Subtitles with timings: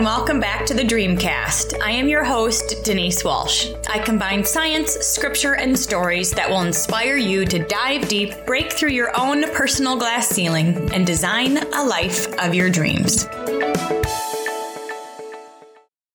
[0.00, 1.78] and welcome back to the Dreamcast.
[1.82, 3.68] I am your host, Denise Walsh.
[3.86, 8.92] I combine science, scripture, and stories that will inspire you to dive deep, break through
[8.92, 13.24] your own personal glass ceiling, and design a life of your dreams.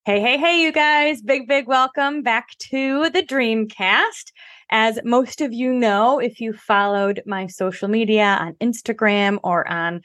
[0.04, 1.21] Hey, hey, hey, you guys.
[1.21, 4.31] Big, big welcome back to the Dreamcast.
[4.71, 10.02] As most of you know, if you followed my social media on Instagram or on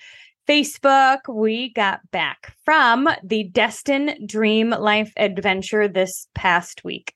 [0.51, 7.15] Facebook, we got back from the Destin Dream Life Adventure this past week.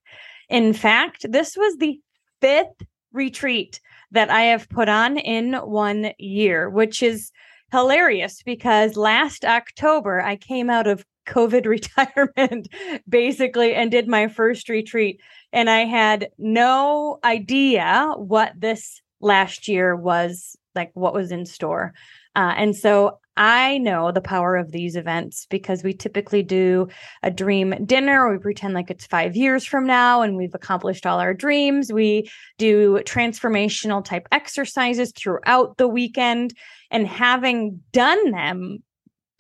[0.49, 1.99] In fact, this was the
[2.41, 3.81] fifth retreat
[4.13, 7.33] that I have put on in one year, which is
[7.73, 11.67] hilarious because last October I came out of COVID
[12.37, 12.69] retirement
[13.09, 15.21] basically and did my first retreat.
[15.53, 21.95] And I had no idea what this last year was like, what was in store.
[22.37, 26.89] Uh, and so I know the power of these events because we typically do
[27.23, 28.31] a dream dinner.
[28.31, 31.93] We pretend like it's five years from now and we've accomplished all our dreams.
[31.93, 36.55] We do transformational type exercises throughout the weekend.
[36.91, 38.79] And having done them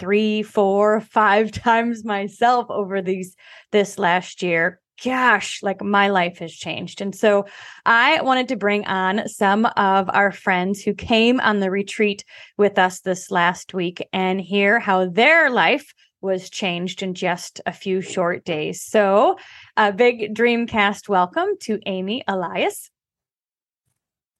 [0.00, 3.36] three, four, five times myself over these
[3.70, 7.00] this last year, gosh, like my life has changed.
[7.00, 7.46] And so
[7.84, 12.24] I wanted to bring on some of our friends who came on the retreat
[12.56, 17.72] with us this last week and hear how their life was changed in just a
[17.72, 18.82] few short days.
[18.82, 19.36] So,
[19.76, 22.90] a big Dreamcast welcome to Amy Elias.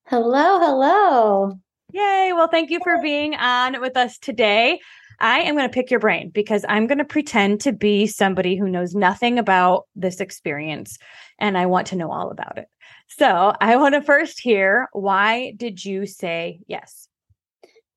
[0.06, 1.58] Hello, hello.
[1.92, 2.32] Yay.
[2.34, 4.80] Well, thank you for being on with us today.
[5.20, 8.56] I am going to pick your brain because I'm going to pretend to be somebody
[8.56, 10.98] who knows nothing about this experience
[11.38, 12.66] and I want to know all about it.
[13.08, 17.08] So, I want to first hear why did you say yes?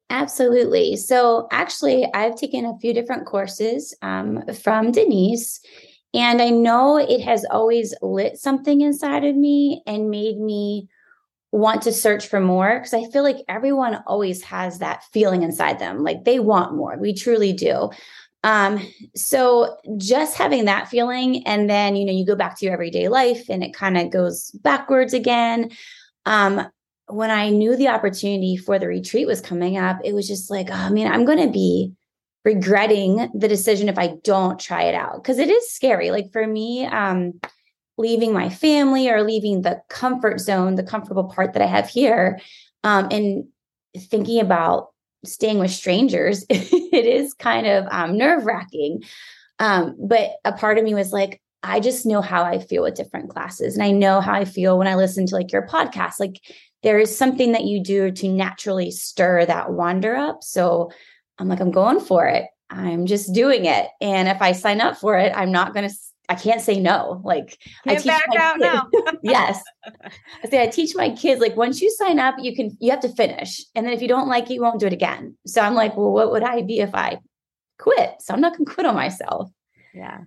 [0.09, 0.95] Absolutely.
[0.95, 5.59] So, actually, I've taken a few different courses um, from Denise,
[6.13, 10.87] and I know it has always lit something inside of me and made me
[11.57, 15.79] want to search for more because I feel like everyone always has that feeling inside
[15.79, 16.97] them like they want more.
[16.97, 17.89] We truly do.
[18.43, 18.79] Um
[19.15, 23.07] so just having that feeling and then you know you go back to your everyday
[23.07, 25.71] life and it kind of goes backwards again.
[26.25, 26.67] Um
[27.07, 30.67] when I knew the opportunity for the retreat was coming up, it was just like,
[30.69, 31.93] oh mean, I'm going to be
[32.43, 36.11] regretting the decision if I don't try it out because it is scary.
[36.11, 37.39] Like for me, um,
[37.97, 42.39] leaving my family or leaving the comfort zone, the comfortable part that I have here,
[42.83, 43.45] um, and
[43.97, 44.89] thinking about
[45.25, 49.03] staying with strangers, it is kind of um, nerve wracking.
[49.59, 52.95] Um, but a part of me was like, I just know how I feel with
[52.95, 53.73] different classes.
[53.73, 56.19] And I know how I feel when I listen to like your podcast.
[56.19, 56.39] Like
[56.83, 60.43] there is something that you do to naturally stir that wander up.
[60.43, 60.91] So
[61.39, 62.45] I'm like, I'm going for it.
[62.69, 63.87] I'm just doing it.
[64.01, 65.95] And if I sign up for it, I'm not going to
[66.29, 67.21] I can't say no.
[67.23, 68.89] Like I teach back my out kids, now.
[69.23, 69.63] yes.
[70.43, 72.99] I say I teach my kids like once you sign up, you can you have
[73.01, 73.63] to finish.
[73.75, 75.37] And then if you don't like it, you won't do it again.
[75.45, 77.19] So I'm like, well, what would I be if I
[77.79, 78.15] quit?
[78.19, 79.49] So I'm not gonna quit on myself.
[79.93, 80.19] Yeah.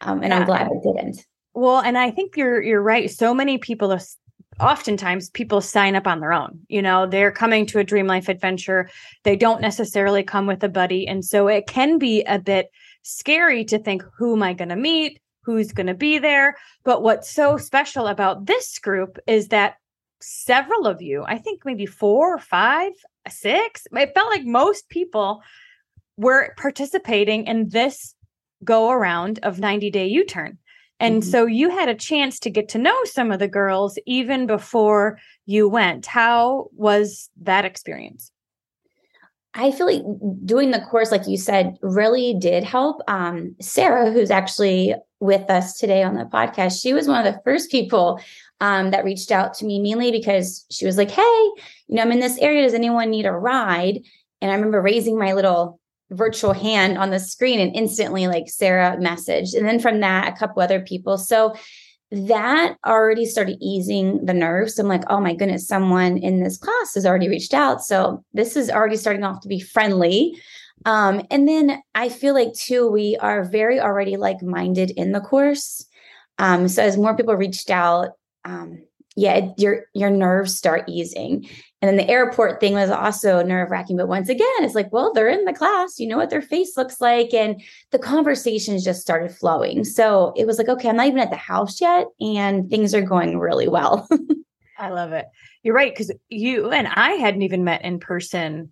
[0.00, 0.38] Um, and Yeah.
[0.38, 1.26] I'm glad I didn't.
[1.54, 3.10] Well, and I think you're you're right.
[3.10, 4.00] So many people are
[4.60, 6.60] oftentimes people sign up on their own.
[6.68, 8.90] You know, they're coming to a dream life adventure.
[9.24, 11.06] They don't necessarily come with a buddy.
[11.06, 12.70] And so it can be a bit
[13.02, 15.20] scary to think, who am I going to meet?
[15.48, 16.56] Who's going to be there?
[16.84, 19.76] But what's so special about this group is that
[20.20, 22.92] several of you, I think maybe four, five,
[23.30, 25.42] six, it felt like most people
[26.18, 28.14] were participating in this
[28.62, 30.58] go around of 90 day U turn.
[31.00, 31.26] And Mhm.
[31.26, 35.18] so you had a chance to get to know some of the girls even before
[35.46, 36.04] you went.
[36.04, 38.32] How was that experience?
[39.54, 40.02] I feel like
[40.44, 43.00] doing the course, like you said, really did help.
[43.08, 47.40] Um, Sarah, who's actually with us today on the podcast, she was one of the
[47.44, 48.20] first people
[48.60, 52.12] um, that reached out to me, mainly because she was like, Hey, you know, I'm
[52.12, 52.62] in this area.
[52.62, 54.00] Does anyone need a ride?
[54.40, 55.80] And I remember raising my little
[56.10, 59.56] virtual hand on the screen and instantly, like, Sarah messaged.
[59.56, 61.18] And then from that, a couple other people.
[61.18, 61.54] So
[62.10, 64.78] that already started easing the nerves.
[64.78, 67.82] I'm like, oh my goodness, someone in this class has already reached out.
[67.82, 70.40] So this is already starting off to be friendly.
[70.84, 75.86] Um, and then I feel like too, we are very already like-minded in the course.
[76.38, 78.10] Um, so as more people reached out,
[78.44, 78.82] um,
[79.16, 81.48] yeah, it, your your nerves start easing.
[81.82, 83.96] And then the airport thing was also nerve wracking.
[83.96, 86.76] But once again, it's like, well, they're in the class, you know what their face
[86.76, 87.34] looks like.
[87.34, 87.60] And
[87.90, 89.84] the conversations just started flowing.
[89.84, 92.06] So it was like, okay, I'm not even at the house yet.
[92.20, 94.08] And things are going really well.
[94.78, 95.26] I love it.
[95.64, 95.92] You're right.
[95.92, 98.70] Because you and I hadn't even met in person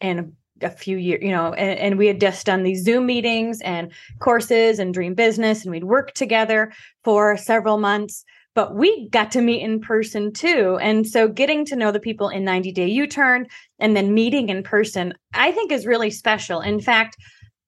[0.00, 3.60] in a few years, you know, and, and, we had just done these Zoom meetings
[3.60, 6.72] and courses and dream business, and we'd worked together
[7.04, 8.24] for several months.
[8.54, 10.78] But we got to meet in person too.
[10.80, 13.46] And so getting to know the people in 90 Day U Turn
[13.78, 16.62] and then meeting in person, I think is really special.
[16.62, 17.18] In fact,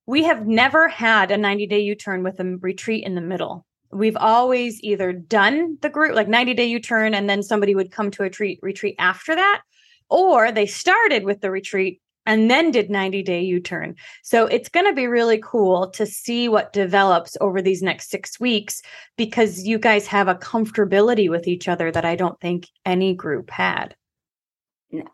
[0.06, 3.66] we have never had a 90 Day U Turn with a retreat in the middle.
[3.92, 7.92] We've always either done the group like 90 Day U Turn and then somebody would
[7.92, 9.60] come to a retreat, retreat after that,
[10.08, 13.96] or they started with the retreat and then did 90 day U turn.
[14.22, 18.38] So it's going to be really cool to see what develops over these next six
[18.38, 18.82] weeks
[19.16, 23.50] because you guys have a comfortability with each other that I don't think any group
[23.50, 23.96] had.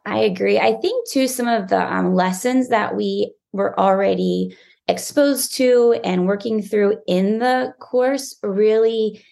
[0.05, 0.58] I agree.
[0.58, 4.56] I think too, some of the um, lessons that we were already
[4.88, 9.25] exposed to and working through in the course really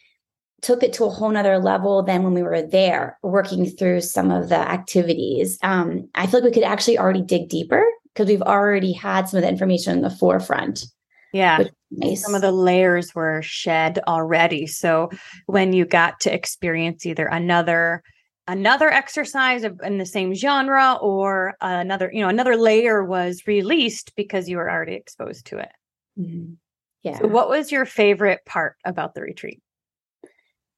[0.63, 4.31] took it to a whole nother level than when we were there working through some
[4.31, 5.59] of the activities.
[5.63, 9.39] Um, I feel like we could actually already dig deeper because we've already had some
[9.39, 10.87] of the information in the forefront.
[11.33, 11.65] Yeah.
[11.91, 12.23] Nice.
[12.23, 14.67] Some of the layers were shed already.
[14.67, 15.11] So
[15.47, 18.03] when you got to experience either another
[18.49, 24.49] another exercise in the same genre or another, you know, another layer was released because
[24.49, 25.71] you were already exposed to it.
[26.19, 26.55] Mm-hmm.
[27.03, 27.19] Yeah.
[27.19, 29.61] So what was your favorite part about the retreat?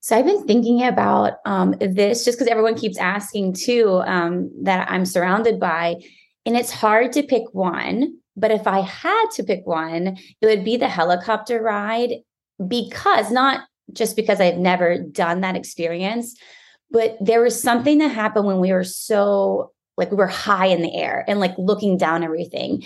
[0.05, 4.91] So I've been thinking about um, this just because everyone keeps asking too um, that
[4.91, 5.97] I'm surrounded by,
[6.45, 8.19] and it's hard to pick one.
[8.37, 12.17] But if I had to pick one, it would be the helicopter ride
[12.69, 13.63] because not
[13.95, 16.37] just because I've never done that experience,
[16.91, 20.83] but there was something that happened when we were so like we were high in
[20.83, 22.85] the air and like looking down everything.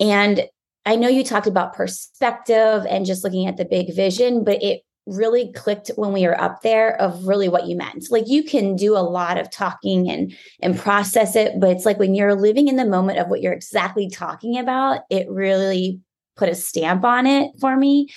[0.00, 0.44] And
[0.84, 4.82] I know you talked about perspective and just looking at the big vision, but it
[5.08, 8.10] really clicked when we were up there of really what you meant.
[8.10, 11.98] Like you can do a lot of talking and and process it, but it's like
[11.98, 16.00] when you're living in the moment of what you're exactly talking about, it really
[16.36, 18.08] put a stamp on it for me.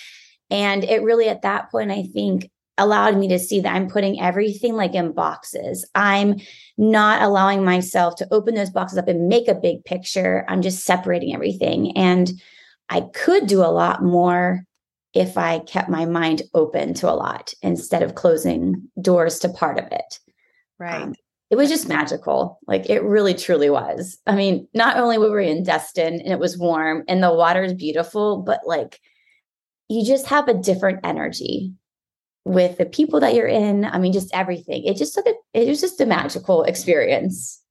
[0.50, 4.20] And it really at that point I think allowed me to see that I'm putting
[4.20, 5.86] everything like in boxes.
[5.94, 6.38] I'm
[6.78, 10.46] not allowing myself to open those boxes up and make a big picture.
[10.48, 12.32] I'm just separating everything and
[12.90, 14.66] I could do a lot more
[15.14, 19.78] if I kept my mind open to a lot instead of closing doors to part
[19.78, 20.20] of it.
[20.80, 21.02] Right.
[21.02, 21.16] Um,
[21.50, 22.60] it was just magical.
[22.66, 24.18] Like it really truly was.
[24.26, 27.62] I mean, not only were we in Destin and it was warm and the water
[27.64, 29.02] is beautiful, but like
[29.90, 31.74] you just have a different energy
[32.46, 33.84] with the people that you're in.
[33.84, 34.86] I mean, just everything.
[34.86, 37.62] It just took it, it was just a magical experience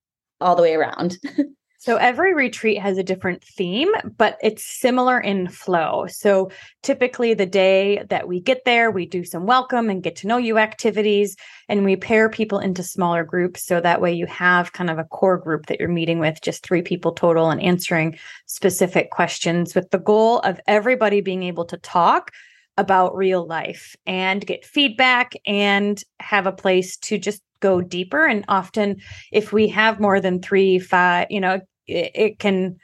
[0.42, 1.16] all the way around.
[1.81, 3.88] So every retreat has a different theme,
[4.19, 6.05] but it's similar in flow.
[6.09, 6.50] So
[6.82, 10.37] typically, the day that we get there, we do some welcome and get to know
[10.37, 11.37] you activities,
[11.71, 13.65] and we pair people into smaller groups.
[13.65, 16.62] So that way, you have kind of a core group that you're meeting with, just
[16.62, 21.79] three people total, and answering specific questions with the goal of everybody being able to
[21.79, 22.31] talk
[22.76, 28.44] about real life and get feedback and have a place to just go deeper and
[28.49, 28.97] often
[29.33, 31.61] if we have more than three five you know
[31.92, 32.76] it, can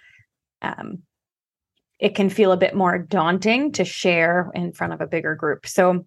[0.63, 1.03] um,
[1.99, 5.67] it can feel a bit more daunting to share in front of a bigger group.
[5.67, 6.07] So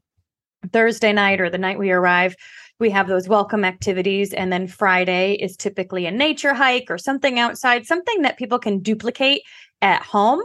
[0.71, 2.35] Thursday night or the night we arrive,
[2.79, 4.33] we have those welcome activities.
[4.33, 8.79] And then Friday is typically a nature hike or something outside, something that people can
[8.79, 9.41] duplicate
[9.81, 10.41] at home.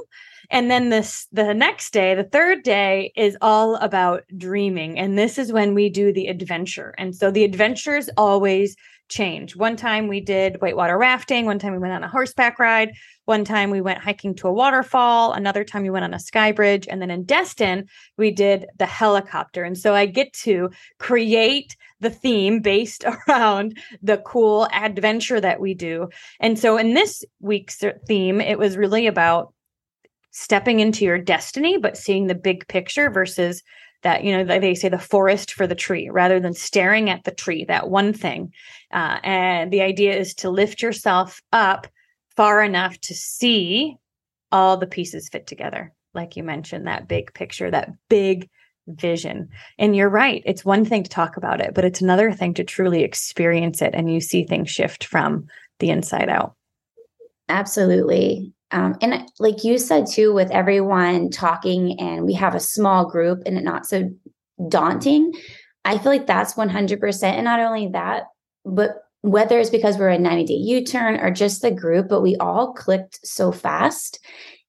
[0.50, 4.98] And then this the next day, the third day is all about dreaming.
[4.98, 6.94] And this is when we do the adventure.
[6.98, 8.76] And so the adventure is always
[9.08, 9.56] change.
[9.56, 12.92] One time we did whitewater rafting, one time we went on a horseback ride,
[13.24, 16.52] one time we went hiking to a waterfall, another time we went on a sky
[16.52, 19.64] bridge, and then in Destin we did the helicopter.
[19.64, 25.74] And so I get to create the theme based around the cool adventure that we
[25.74, 26.08] do.
[26.40, 29.54] And so in this week's theme, it was really about
[30.30, 33.62] stepping into your destiny but seeing the big picture versus
[34.04, 37.32] that you know they say the forest for the tree rather than staring at the
[37.32, 38.52] tree that one thing.
[38.92, 41.88] Uh, and the idea is to lift yourself up
[42.36, 43.96] far enough to see
[44.52, 48.48] all the pieces fit together like you mentioned that big picture that big
[48.86, 49.48] vision.
[49.78, 52.64] And you're right it's one thing to talk about it but it's another thing to
[52.64, 55.46] truly experience it and you see things shift from
[55.80, 56.54] the inside out.
[57.48, 63.08] Absolutely um, and like you said too, with everyone talking and we have a small
[63.08, 64.10] group and it not so
[64.68, 65.32] daunting,
[65.84, 67.22] I feel like that's 100%.
[67.22, 68.24] And not only that,
[68.64, 72.20] but whether it's because we're a 90 day U turn or just the group, but
[72.20, 74.18] we all clicked so fast.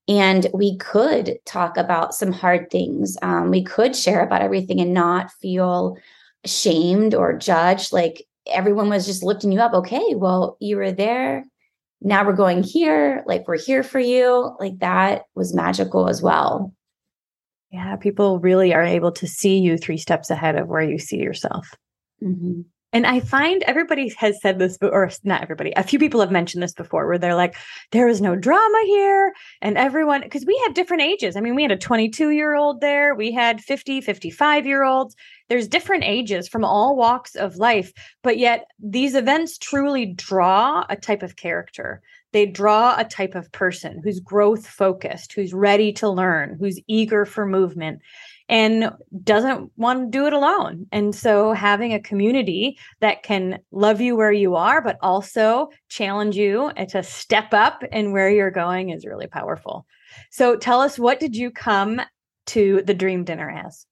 [0.08, 3.18] And we could talk about some hard things.
[3.24, 5.98] Um, we could share about everything and not feel
[6.46, 7.92] shamed or judged.
[7.92, 9.74] Like everyone was just lifting you up.
[9.74, 11.46] Okay, well, you were there
[12.02, 13.24] now we're going here.
[13.26, 14.56] Like we're here for you.
[14.60, 16.74] Like that was magical as well.
[17.72, 21.18] Yeah, people really are able to see you three steps ahead of where you see
[21.18, 21.68] yourself.
[22.24, 22.62] Mm-hmm.
[22.96, 26.64] And I find everybody has said this, or not everybody, a few people have mentioned
[26.64, 27.58] this before where they're like,
[27.92, 29.34] there is no drama here.
[29.62, 31.36] And everyone, because we have different ages.
[31.36, 35.14] I mean, we had a 22 year old there, we had 50, 55 year olds.
[35.50, 37.92] There's different ages from all walks of life.
[38.24, 42.02] But yet, these events truly draw a type of character.
[42.32, 47.26] They draw a type of person who's growth focused, who's ready to learn, who's eager
[47.26, 48.02] for movement
[48.48, 48.92] and
[49.24, 50.88] doesn't want to do it alone.
[50.92, 56.36] And so having a community that can love you where you are, but also challenge
[56.36, 59.86] you to step up and where you're going is really powerful.
[60.30, 62.02] So tell us, what did you come
[62.48, 63.86] to the dream dinner as?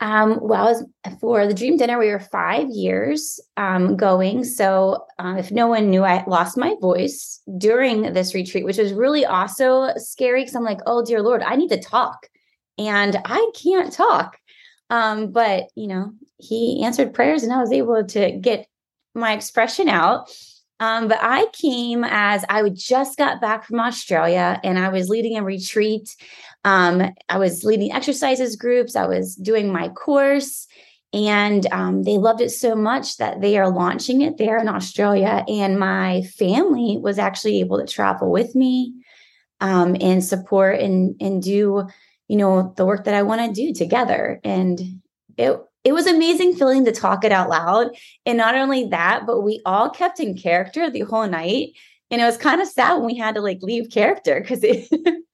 [0.00, 0.88] Um, well,
[1.20, 4.44] for the dream dinner, we were five years um, going.
[4.44, 8.92] So, uh, if no one knew, I lost my voice during this retreat, which was
[8.92, 12.28] really also scary because I'm like, oh, dear Lord, I need to talk
[12.78, 14.38] and I can't talk.
[14.90, 18.66] Um, but you know, he answered prayers and I was able to get
[19.14, 20.30] my expression out.
[20.80, 25.36] Um, but I came as I just got back from Australia and I was leading
[25.36, 26.14] a retreat.
[26.64, 30.68] Um, I was leading exercises groups, I was doing my course,
[31.12, 35.44] and um, they loved it so much that they are launching it there in Australia.
[35.48, 38.92] And my family was actually able to travel with me
[39.60, 41.88] um, and support and, and do
[42.28, 44.40] you know the work that i want to do together.
[44.44, 44.80] And
[45.36, 47.88] it it was amazing feeling to talk it out loud.
[48.26, 51.70] And not only that but we all kept in character the whole night.
[52.10, 54.88] And it was kind of sad when we had to like leave character because it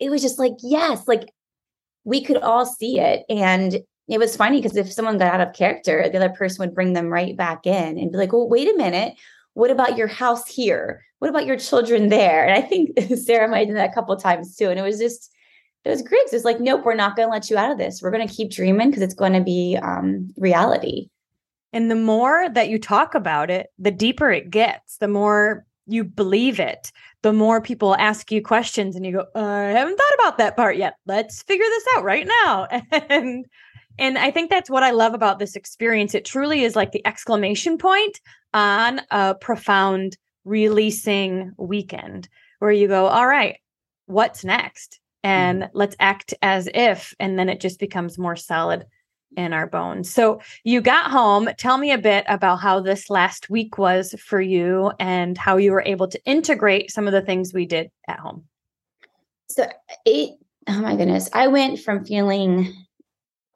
[0.00, 1.32] it was just like yes like
[2.04, 3.24] we could all see it.
[3.30, 6.74] And it was funny because if someone got out of character the other person would
[6.74, 9.14] bring them right back in and be like well wait a minute.
[9.54, 11.04] What about your house here?
[11.18, 12.44] What about your children there?
[12.46, 14.70] And i think sarah might have done that a couple times too.
[14.70, 15.31] And it was just
[15.84, 16.22] it was great.
[16.32, 18.00] It's like, nope, we're not going to let you out of this.
[18.00, 21.08] We're going to keep dreaming because it's going to be um, reality.
[21.72, 26.04] And the more that you talk about it, the deeper it gets, the more you
[26.04, 30.38] believe it, the more people ask you questions and you go, I haven't thought about
[30.38, 30.94] that part yet.
[31.06, 32.66] Let's figure this out right now.
[33.08, 33.46] and
[33.98, 36.14] and I think that's what I love about this experience.
[36.14, 38.20] It truly is like the exclamation point
[38.54, 43.58] on a profound releasing weekend where you go, all right,
[44.06, 44.98] what's next?
[45.22, 45.70] And mm.
[45.72, 48.86] let's act as if and then it just becomes more solid
[49.36, 50.10] in our bones.
[50.10, 51.48] So you got home.
[51.56, 55.72] Tell me a bit about how this last week was for you and how you
[55.72, 58.44] were able to integrate some of the things we did at home.
[59.48, 59.68] So
[60.04, 60.38] it
[60.68, 61.28] oh my goodness.
[61.32, 62.72] I went from feeling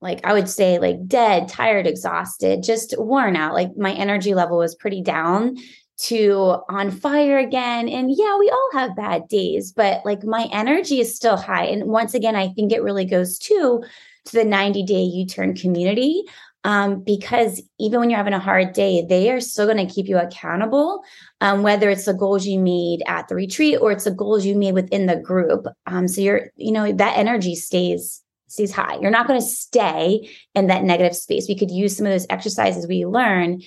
[0.00, 3.54] like I would say like dead, tired, exhausted, just worn out.
[3.54, 5.56] Like my energy level was pretty down
[5.98, 7.88] to on fire again.
[7.88, 11.64] And yeah, we all have bad days, but like my energy is still high.
[11.64, 13.82] And once again, I think it really goes to
[14.26, 16.24] to the 90 day U-turn community.
[16.64, 20.08] Um, because even when you're having a hard day, they are still going to keep
[20.08, 21.00] you accountable,
[21.40, 24.56] um, whether it's the goals you made at the retreat or it's the goals you
[24.56, 25.68] made within the group.
[25.86, 28.98] Um, so you're, you know, that energy stays stays high.
[29.00, 31.48] You're not going to stay in that negative space.
[31.48, 33.60] We could use some of those exercises we learn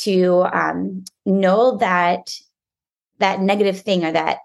[0.00, 2.34] to um, know that
[3.18, 4.38] that negative thing or that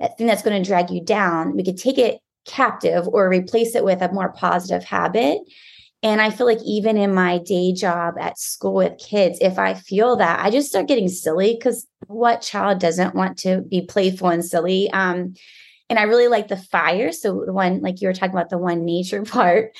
[0.00, 3.74] that thing that's going to drag you down we could take it captive or replace
[3.74, 5.38] it with a more positive habit.
[6.02, 9.72] And i feel like even in my day job at school with kids if i
[9.72, 14.28] feel that i just start getting silly because what child doesn't want to be playful
[14.28, 14.90] and silly?
[14.90, 15.34] Um
[15.88, 17.12] and i really like the fire.
[17.12, 19.72] So the one like you were talking about the one nature part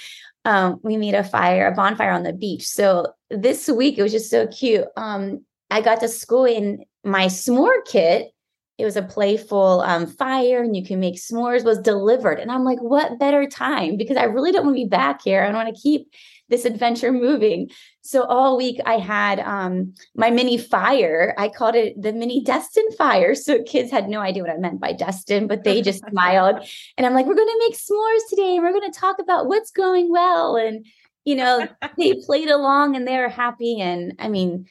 [0.45, 2.67] um, we made a fire, a bonfire on the beach.
[2.67, 4.87] So this week it was just so cute.
[4.97, 8.31] Um, I got to school in my s'more kit.
[8.77, 11.65] It was a playful um, fire, and you can make s'mores.
[11.65, 13.97] Was delivered, and I'm like, what better time?
[13.97, 15.43] Because I really don't want to be back here.
[15.43, 16.09] I don't want to keep
[16.49, 17.71] this adventure moving.
[18.03, 21.35] So all week I had um, my mini fire.
[21.39, 23.35] I called it the mini Destin fire.
[23.35, 26.67] So kids had no idea what I meant by Destin, but they just smiled.
[26.97, 28.59] And I'm like, we're going to make s'mores today.
[28.59, 30.57] We're going to talk about what's going well.
[30.57, 30.87] And,
[31.25, 33.81] you know, they played along and they're happy.
[33.81, 34.67] And I mean,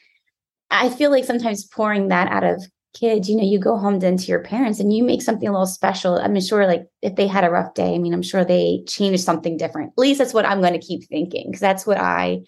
[0.70, 2.64] I feel like sometimes pouring that out of
[2.94, 5.52] kids, you know, you go home then to your parents and you make something a
[5.52, 6.18] little special.
[6.18, 9.24] I'm sure, like, if they had a rough day, I mean, I'm sure they changed
[9.24, 9.90] something different.
[9.90, 12.42] At least that's what I'm going to keep thinking because that's what I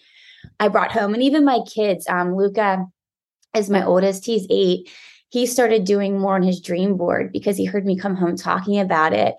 [0.60, 1.14] I brought home.
[1.14, 2.86] And even my kids, um, Luca
[3.56, 4.24] is my oldest.
[4.24, 4.90] He's eight.
[5.30, 8.78] He started doing more on his dream board because he heard me come home talking
[8.78, 9.34] about it.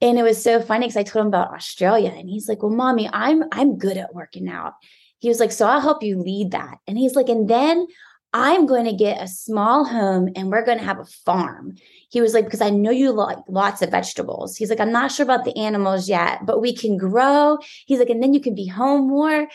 [0.00, 2.72] And it was so funny because I told him about Australia, and he's like, "Well,
[2.72, 4.74] mommy, I'm I'm good at working out."
[5.18, 7.86] He was like, "So I'll help you lead that." And he's like, "And then
[8.32, 11.76] I'm going to get a small home and we're going to have a farm.
[12.10, 14.56] He was like, because I know you like lots of vegetables.
[14.56, 17.58] He's like, I'm not sure about the animals yet, but we can grow.
[17.86, 19.48] He's like, and then you can be home more.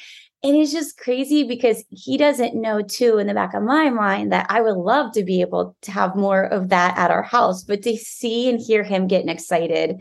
[0.44, 4.32] And it's just crazy because he doesn't know, too, in the back of my mind,
[4.32, 7.64] that I would love to be able to have more of that at our house.
[7.64, 10.00] But to see and hear him getting excited,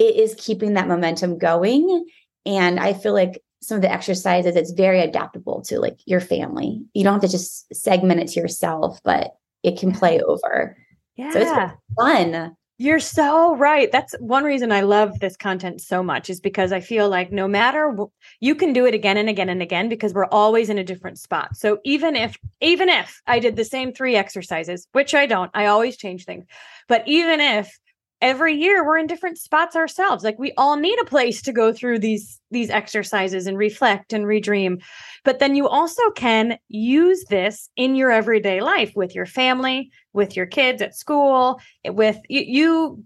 [0.00, 2.04] it is keeping that momentum going.
[2.44, 6.82] And I feel like some of the exercises, it's very adaptable to like your family.
[6.94, 10.76] You don't have to just segment it to yourself, but it can play over.
[11.16, 11.30] Yeah.
[11.30, 12.56] So it's fun.
[12.78, 13.92] You're so right.
[13.92, 17.46] That's one reason I love this content so much is because I feel like no
[17.46, 17.94] matter
[18.40, 21.18] you can do it again and again and again because we're always in a different
[21.18, 21.56] spot.
[21.56, 25.66] So even if even if I did the same 3 exercises, which I don't, I
[25.66, 26.46] always change things.
[26.88, 27.78] But even if
[28.20, 30.24] every year we're in different spots ourselves.
[30.24, 34.24] Like we all need a place to go through these these exercises and reflect and
[34.24, 34.82] redream.
[35.24, 40.36] But then you also can use this in your everyday life with your family with
[40.36, 43.04] your kids at school eh, with you, you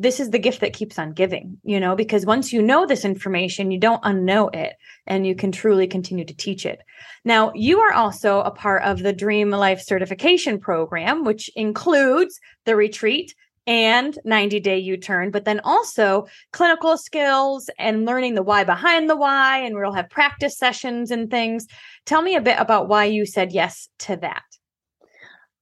[0.00, 3.04] this is the gift that keeps on giving you know because once you know this
[3.04, 4.74] information you don't unknow it
[5.06, 6.80] and you can truly continue to teach it.
[7.24, 12.76] Now you are also a part of the dream life certification program which includes the
[12.76, 13.34] retreat
[13.68, 19.08] and 90 day U turn, but then also clinical skills and learning the why behind
[19.08, 19.58] the why.
[19.58, 21.66] And we'll have practice sessions and things.
[22.06, 24.42] Tell me a bit about why you said yes to that.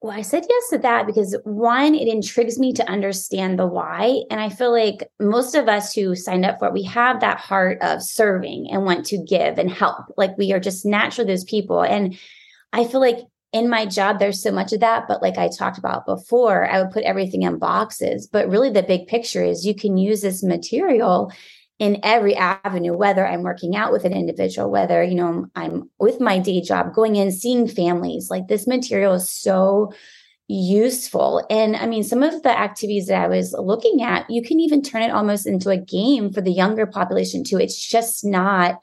[0.02, 4.22] Well, I said yes to that because one, it intrigues me to understand the why.
[4.30, 7.38] And I feel like most of us who signed up for it, we have that
[7.38, 10.04] heart of serving and want to give and help.
[10.16, 11.82] Like we are just naturally those people.
[11.82, 12.16] And
[12.72, 13.18] I feel like
[13.56, 15.08] in my job, there's so much of that.
[15.08, 18.26] But like I talked about before, I would put everything in boxes.
[18.26, 21.32] But really, the big picture is you can use this material
[21.78, 26.22] in every avenue whether i'm working out with an individual whether you know i'm with
[26.22, 29.92] my day job going in seeing families like this material is so
[30.48, 34.58] useful and i mean some of the activities that i was looking at you can
[34.58, 38.80] even turn it almost into a game for the younger population too it's just not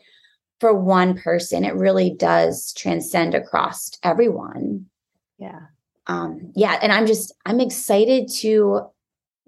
[0.60, 4.86] for one person, it really does transcend across everyone.
[5.38, 5.60] Yeah.
[6.08, 6.80] Um, yeah.
[6.82, 8.82] And I'm just, I'm excited to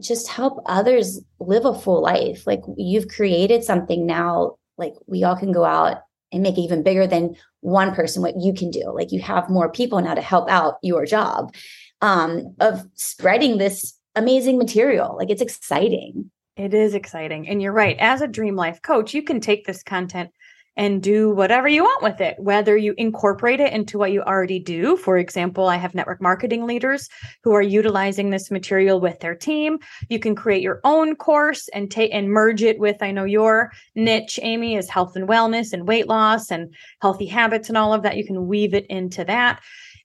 [0.02, 2.46] just help others live a full life.
[2.46, 6.84] Like you've created something now, like we all can go out and make it even
[6.84, 8.92] bigger than one person, what you can do.
[8.94, 11.54] Like you have more people now to help out your job
[12.02, 15.16] um, of spreading this amazing material.
[15.18, 16.30] Like it's exciting.
[16.58, 17.48] It is exciting.
[17.48, 17.98] And you're right.
[18.00, 20.32] As a dream life coach, you can take this content
[20.78, 24.60] and do whatever you want with it, whether you incorporate it into what you already
[24.60, 24.98] do.
[24.98, 27.10] For example, I have network marketing leaders
[27.44, 29.80] who are utilizing this material with their team.
[30.10, 33.72] You can create your own course and take and merge it with, I know your
[33.96, 38.04] niche, Amy, is health and wellness and weight loss and healthy habits and all of
[38.04, 38.18] that.
[38.18, 39.62] You can weave it into that.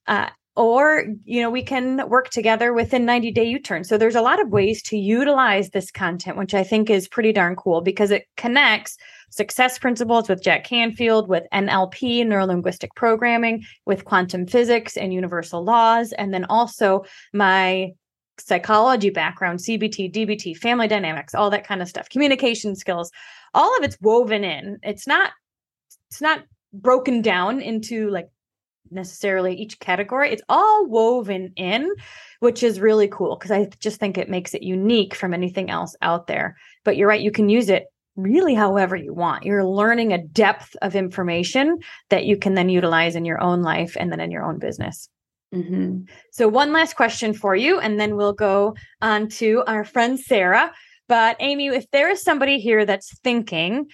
[0.06, 4.20] Uh, or you know we can work together within 90 day u-turn so there's a
[4.20, 8.10] lot of ways to utilize this content which i think is pretty darn cool because
[8.10, 8.98] it connects
[9.30, 15.62] success principles with Jack Canfield, with NLP, neuro linguistic programming, with quantum physics and universal
[15.62, 17.92] laws, and then also my
[18.40, 23.12] psychology background, CBT, DBT, family dynamics, all that kind of stuff, communication skills,
[23.54, 24.78] all of it's woven in.
[24.82, 25.30] It's not
[26.10, 26.42] it's not
[26.72, 28.28] broken down into like
[28.90, 30.30] necessarily each category.
[30.30, 31.90] It's all woven in,
[32.40, 35.94] which is really cool because I just think it makes it unique from anything else
[36.02, 36.56] out there.
[36.84, 39.44] But you're right, you can use it really however you want.
[39.44, 41.78] You're learning a depth of information
[42.10, 45.08] that you can then utilize in your own life and then in your own business.
[45.54, 46.02] Mm-hmm.
[46.30, 50.72] So, one last question for you, and then we'll go on to our friend Sarah.
[51.08, 53.86] But, Amy, if there is somebody here that's thinking,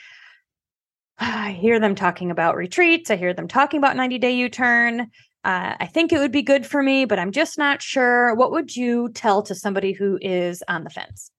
[1.18, 5.10] I hear them talking about retreats, I hear them talking about 90 day U turn.
[5.44, 8.34] Uh, I think it would be good for me, but I'm just not sure.
[8.34, 11.30] What would you tell to somebody who is on the fence?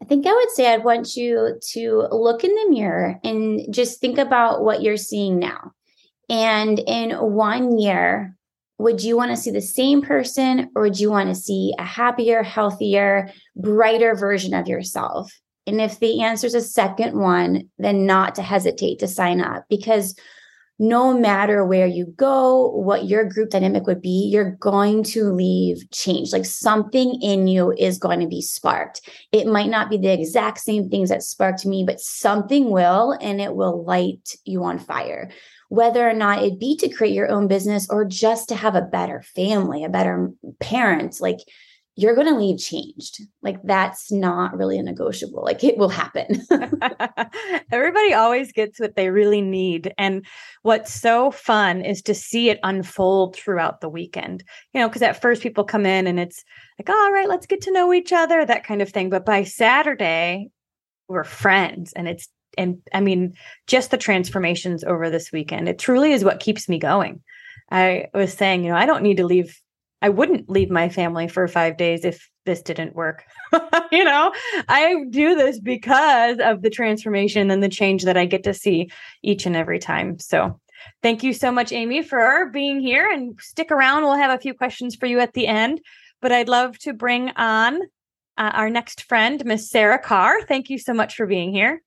[0.00, 4.00] I think I would say I'd want you to look in the mirror and just
[4.00, 5.72] think about what you're seeing now.
[6.28, 8.36] And in one year,
[8.78, 11.84] would you want to see the same person or would you want to see a
[11.84, 15.32] happier, healthier, brighter version of yourself?
[15.66, 19.64] And if the answer is a second one, then not to hesitate to sign up
[19.68, 20.14] because
[20.78, 25.88] no matter where you go, what your group dynamic would be, you're going to leave
[25.92, 26.32] change.
[26.32, 29.08] Like something in you is going to be sparked.
[29.30, 33.40] It might not be the exact same things that sparked me, but something will, and
[33.40, 35.30] it will light you on fire.
[35.68, 38.82] Whether or not it be to create your own business or just to have a
[38.82, 41.38] better family, a better parent, like
[41.96, 43.22] you're going to leave changed.
[43.42, 45.44] Like that's not really a negotiable.
[45.44, 46.44] Like it will happen.
[47.72, 49.94] Everybody always gets what they really need.
[49.96, 50.26] And
[50.62, 54.42] what's so fun is to see it unfold throughout the weekend.
[54.72, 56.44] You know, because at first people come in and it's
[56.78, 59.08] like, all right, let's get to know each other, that kind of thing.
[59.08, 60.50] But by Saturday,
[61.06, 63.34] we're friends and it's and I mean,
[63.66, 67.20] just the transformations over this weekend, it truly is what keeps me going.
[67.70, 69.60] I was saying, you know, I don't need to leave
[70.04, 73.24] I wouldn't leave my family for five days if this didn't work.
[73.90, 74.34] you know,
[74.68, 78.90] I do this because of the transformation and the change that I get to see
[79.22, 80.18] each and every time.
[80.18, 80.60] So,
[81.02, 84.02] thank you so much, Amy, for being here and stick around.
[84.02, 85.80] We'll have a few questions for you at the end,
[86.20, 87.80] but I'd love to bring on
[88.36, 90.42] uh, our next friend, Miss Sarah Carr.
[90.42, 91.82] Thank you so much for being here.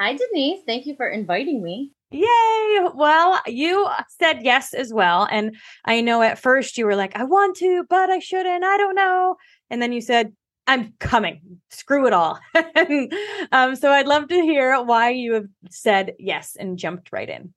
[0.00, 0.62] Hi, Denise.
[0.66, 1.92] Thank you for inviting me.
[2.12, 2.88] Yay.
[2.94, 5.26] Well, you said yes as well.
[5.30, 8.64] And I know at first you were like, I want to, but I shouldn't.
[8.64, 9.36] I don't know.
[9.70, 10.32] And then you said,
[10.66, 11.40] I'm coming.
[11.70, 12.38] Screw it all.
[13.52, 17.52] um, so I'd love to hear why you have said yes and jumped right in.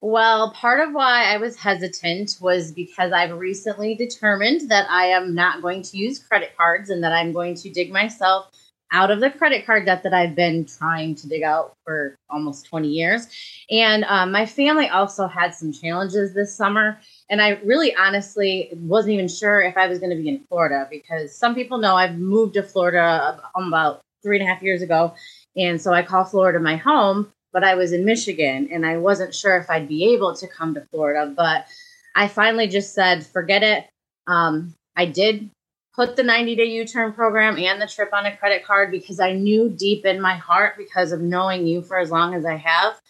[0.00, 5.34] Well, part of why I was hesitant was because I've recently determined that I am
[5.34, 8.50] not going to use credit cards and that I'm going to dig myself
[8.96, 12.64] out of the credit card debt that I've been trying to dig out for almost
[12.64, 13.28] 20 years.
[13.70, 16.98] And um, my family also had some challenges this summer.
[17.28, 20.88] And I really honestly wasn't even sure if I was going to be in Florida
[20.90, 25.12] because some people know I've moved to Florida about three and a half years ago.
[25.56, 29.34] And so I call Florida my home, but I was in Michigan and I wasn't
[29.34, 31.30] sure if I'd be able to come to Florida.
[31.36, 31.66] But
[32.14, 33.86] I finally just said, forget it.
[34.26, 35.50] Um, I did
[35.96, 39.18] put the 90 day U turn program and the trip on a credit card because
[39.18, 42.56] I knew deep in my heart, because of knowing you for as long as I
[42.56, 43.00] have,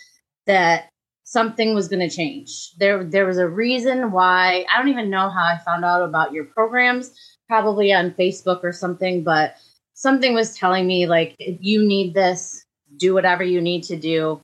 [0.47, 0.89] that
[1.25, 2.71] something was going to change.
[2.79, 6.33] There, there was a reason why I don't even know how I found out about
[6.33, 7.13] your programs,
[7.49, 9.57] probably on Facebook or something, but
[9.95, 12.65] something was telling me, like, you need this,
[12.97, 14.41] do whatever you need to do.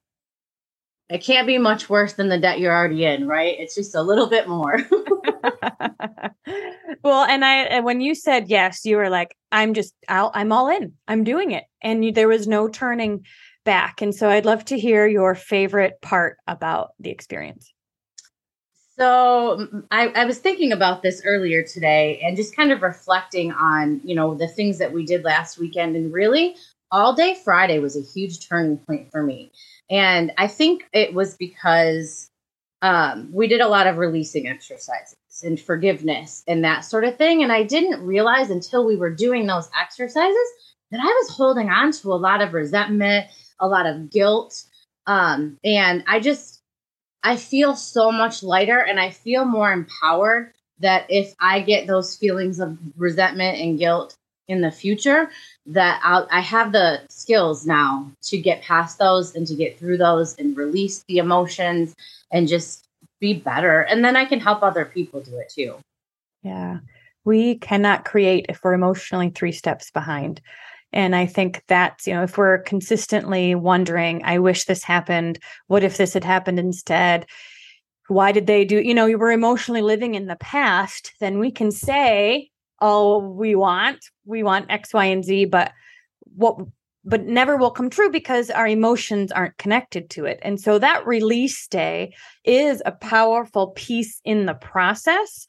[1.09, 3.55] It can't be much worse than the debt you're already in, right?
[3.59, 4.79] It's just a little bit more.
[7.05, 10.69] well, and I when you said yes, you were like, "I'm just, i am all
[10.69, 10.93] in.
[11.09, 13.25] I'm doing it," and you, there was no turning
[13.65, 14.03] back.
[14.03, 17.73] And so, I'd love to hear your favorite part about the experience.
[18.99, 24.03] So I, I, was thinking about this earlier today and just kind of reflecting on,
[24.05, 25.97] you know, the things that we did last weekend.
[25.97, 26.57] And really,
[26.93, 29.51] all day Friday was a huge turning point for me.
[29.91, 32.31] And I think it was because
[32.83, 37.43] um, we did a lot of releasing exercises and forgiveness and that sort of thing.
[37.43, 40.49] And I didn't realize until we were doing those exercises
[40.91, 43.27] that I was holding on to a lot of resentment,
[43.59, 44.65] a lot of guilt.
[45.07, 46.61] Um, and I just,
[47.23, 52.17] I feel so much lighter and I feel more empowered that if I get those
[52.17, 54.17] feelings of resentment and guilt
[54.49, 55.31] in the future,
[55.67, 59.99] that I'll, I have the skills now to get past those and to get through
[59.99, 61.95] those and release the emotions
[62.33, 62.87] and just
[63.21, 63.83] be better.
[63.83, 65.77] And then I can help other people do it too.
[66.43, 66.79] Yeah.
[67.25, 70.41] We cannot create if we're emotionally three steps behind.
[70.93, 75.39] And I think that's, you know, if we're consistently wondering, I wish this happened.
[75.69, 77.27] What if this had happened instead?
[78.09, 81.51] Why did they do, you know, you were emotionally living in the past, then we
[81.51, 82.51] can say
[82.83, 84.05] all we want.
[84.27, 85.73] We want X, Y, and Z, but
[86.25, 86.59] what
[87.05, 90.39] but never will come true because our emotions aren't connected to it.
[90.43, 92.15] And so that release day
[92.45, 95.47] is a powerful piece in the process.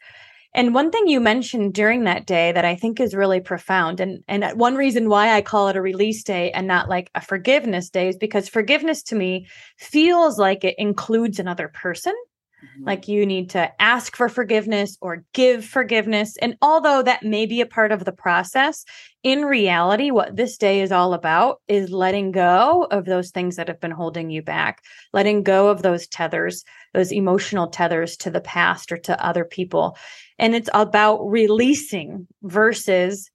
[0.56, 4.24] And one thing you mentioned during that day that I think is really profound, and,
[4.28, 7.90] and one reason why I call it a release day and not like a forgiveness
[7.90, 12.14] day is because forgiveness to me feels like it includes another person.
[12.64, 12.86] Mm-hmm.
[12.86, 16.38] Like you need to ask for forgiveness or give forgiveness.
[16.38, 18.86] And although that may be a part of the process,
[19.24, 23.68] in reality, what this day is all about is letting go of those things that
[23.68, 24.82] have been holding you back,
[25.14, 29.98] letting go of those tethers, those emotional tethers to the past or to other people.
[30.40, 33.30] And it's about releasing versus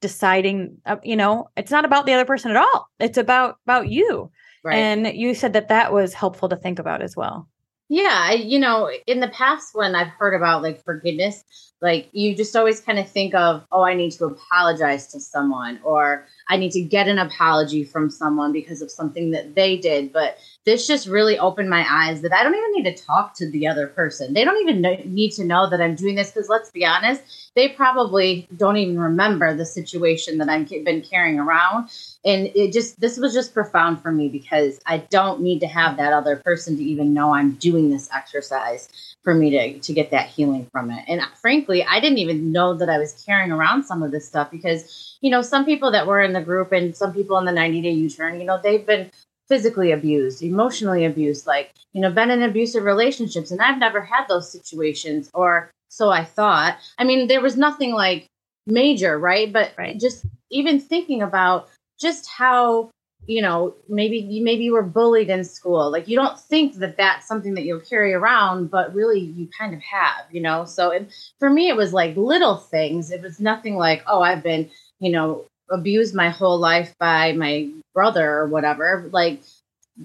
[0.00, 3.88] deciding uh, you know it's not about the other person at all it's about about
[3.88, 4.28] you
[4.64, 4.74] right.
[4.74, 7.48] and you said that that was helpful to think about as well
[7.88, 11.42] yeah, you know, in the past when I've heard about like forgiveness,
[11.80, 15.80] like you just always kind of think of, oh, I need to apologize to someone
[15.82, 20.12] or I need to get an apology from someone because of something that they did.
[20.12, 23.50] But this just really opened my eyes that I don't even need to talk to
[23.50, 24.34] the other person.
[24.34, 27.52] They don't even know, need to know that I'm doing this because let's be honest,
[27.54, 31.90] they probably don't even remember the situation that I've been carrying around.
[32.24, 35.96] And it just, this was just profound for me because I don't need to have
[35.96, 38.88] that other person to even know I'm doing this exercise
[39.28, 41.04] for me to to get that healing from it.
[41.06, 44.26] And uh, frankly, I didn't even know that I was carrying around some of this
[44.26, 47.44] stuff because you know some people that were in the group and some people in
[47.44, 49.10] the 90 day U-turn, you know, they've been
[49.48, 54.26] physically abused, emotionally abused, like you know, been in abusive relationships, and I've never had
[54.28, 56.76] those situations, or so I thought.
[56.98, 58.26] I mean, there was nothing like
[58.66, 59.52] major, right?
[59.52, 59.98] But right.
[59.98, 62.90] just even thinking about just how
[63.26, 66.96] you know maybe you maybe you were bullied in school like you don't think that
[66.96, 70.90] that's something that you'll carry around but really you kind of have you know so
[70.90, 74.70] it, for me it was like little things it was nothing like oh i've been
[75.00, 79.40] you know abused my whole life by my brother or whatever like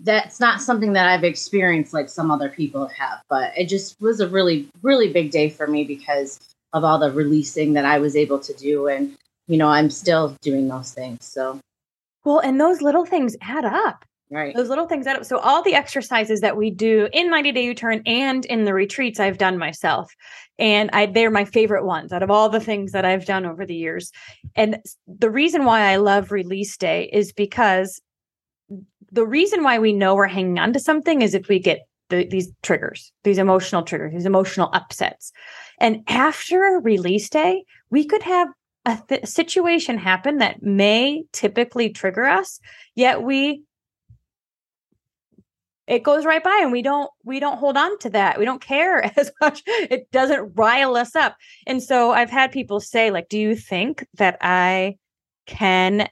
[0.01, 4.19] that's not something that i've experienced like some other people have but it just was
[4.19, 6.39] a really really big day for me because
[6.73, 9.15] of all the releasing that i was able to do and
[9.47, 11.60] you know i'm still doing those things so
[12.23, 14.06] well, and those little things add up.
[14.34, 14.56] Right.
[14.56, 15.26] Those little things add up.
[15.26, 19.19] So all the exercises that we do in 90 Day U-Turn and in the retreats
[19.19, 20.12] I've done myself.
[20.58, 23.63] And I they're my favorite ones out of all the things that I've done over
[23.63, 24.12] the years.
[24.56, 28.02] And the reason why I love release day is because
[29.12, 32.26] the reason why we know we're hanging on to something is if we get the,
[32.26, 35.32] these triggers, these emotional triggers, these emotional upsets.
[35.80, 38.48] And after release day, we could have
[38.86, 42.60] a th- situation happen that may typically trigger us
[42.96, 43.62] yet we
[45.88, 48.39] it goes right by and we don't we don't hold on to that.
[48.39, 49.63] We don't care as much.
[49.67, 51.36] It doesn't rile us up.
[51.67, 54.96] And so i've had people say like do you think that i
[55.46, 56.08] can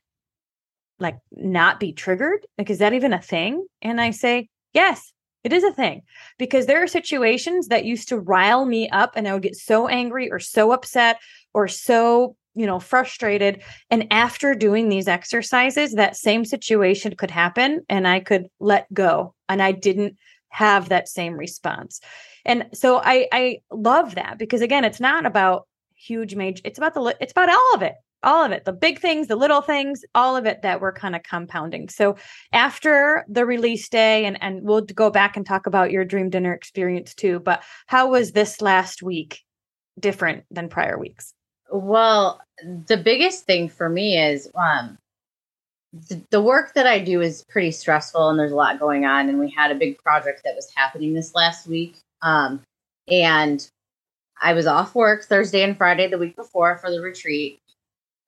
[1.00, 2.46] like not be triggered?
[2.58, 3.66] Like is that even a thing?
[3.82, 6.04] And i say yes it is a thing.
[6.38, 9.88] Because there are situations that used to rile me up and i would get so
[9.88, 11.20] angry or so upset
[11.54, 13.62] or so you know, frustrated.
[13.90, 19.34] And after doing these exercises, that same situation could happen and I could let go
[19.48, 20.18] and I didn't
[20.50, 22.02] have that same response.
[22.46, 26.94] And so I I love that because again, it's not about huge major it's about
[26.94, 27.94] the it's about all of it.
[28.24, 31.16] All of it, the big things, the little things, all of it that we're kind
[31.16, 31.90] of compounding.
[31.90, 32.18] So
[32.54, 36.54] after the release day, and and we'll go back and talk about your dream dinner
[36.54, 37.40] experience too.
[37.40, 39.40] But how was this last week
[40.00, 41.34] different than prior weeks?
[41.72, 42.42] Well,
[42.88, 44.98] the biggest thing for me is um,
[45.94, 49.30] the, the work that I do is pretty stressful and there's a lot going on.
[49.30, 51.98] And we had a big project that was happening this last week.
[52.22, 52.62] Um,
[53.10, 53.68] and
[54.42, 57.60] I was off work Thursday and Friday the week before for the retreat.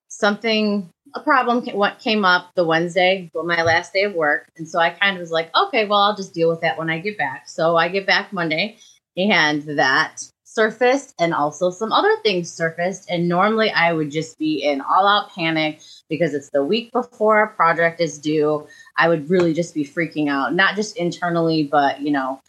[0.10, 1.66] Something, a problem
[2.00, 4.48] came up the Wednesday, my last day of work.
[4.58, 6.90] And so I kind of was like, okay, well, I'll just deal with that when
[6.90, 7.50] I get back.
[7.50, 8.78] So I get back Monday
[9.18, 10.22] and that
[10.54, 13.10] surfaced and also some other things surfaced.
[13.10, 17.44] And normally I would just be in all out panic because it's the week before
[17.44, 18.68] a project is due.
[18.98, 22.40] I would really just be freaking out, not just internally, but, you know,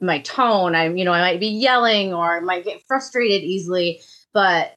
[0.00, 0.74] my tone.
[0.74, 4.00] I'm, you know, I might be yelling or I might get frustrated easily.
[4.34, 4.74] But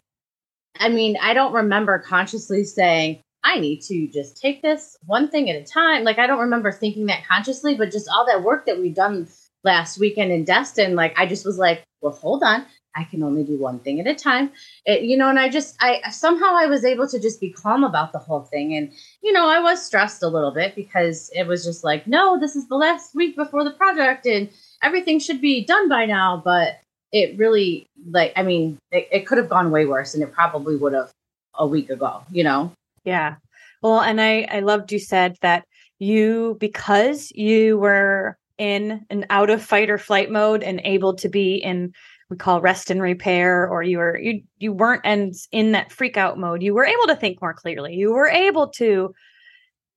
[0.79, 5.49] I mean, I don't remember consciously saying, I need to just take this one thing
[5.49, 6.03] at a time.
[6.03, 9.27] Like, I don't remember thinking that consciously, but just all that work that we've done
[9.65, 12.65] last weekend in Destin, like I just was like, well, hold on.
[12.97, 14.51] I can only do one thing at a time.
[14.85, 17.83] It, you know, and I just, I somehow I was able to just be calm
[17.83, 18.73] about the whole thing.
[18.73, 18.89] And,
[19.21, 22.55] you know, I was stressed a little bit because it was just like, no, this
[22.55, 24.49] is the last week before the project and
[24.81, 26.41] everything should be done by now.
[26.45, 26.79] But
[27.11, 30.77] it really, like, I mean, it, it could have gone way worse and it probably
[30.77, 31.11] would have
[31.55, 32.71] a week ago, you know?
[33.03, 33.35] Yeah.
[33.81, 35.65] Well, and I, I loved you said that
[35.99, 41.29] you, because you were in an out of fight or flight mode and able to
[41.29, 41.91] be in
[42.29, 46.17] we call rest and repair or you were you you weren't and in that freak
[46.17, 46.63] out mode.
[46.63, 47.93] You were able to think more clearly.
[47.93, 49.13] You were able to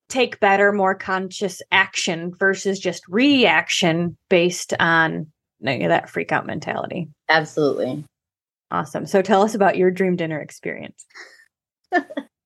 [0.08, 5.26] take better more conscious action versus just reaction based on
[5.60, 7.08] you know, that freak out mentality.
[7.28, 8.04] Absolutely.
[8.70, 9.06] Awesome.
[9.06, 11.06] So tell us about your dream dinner experience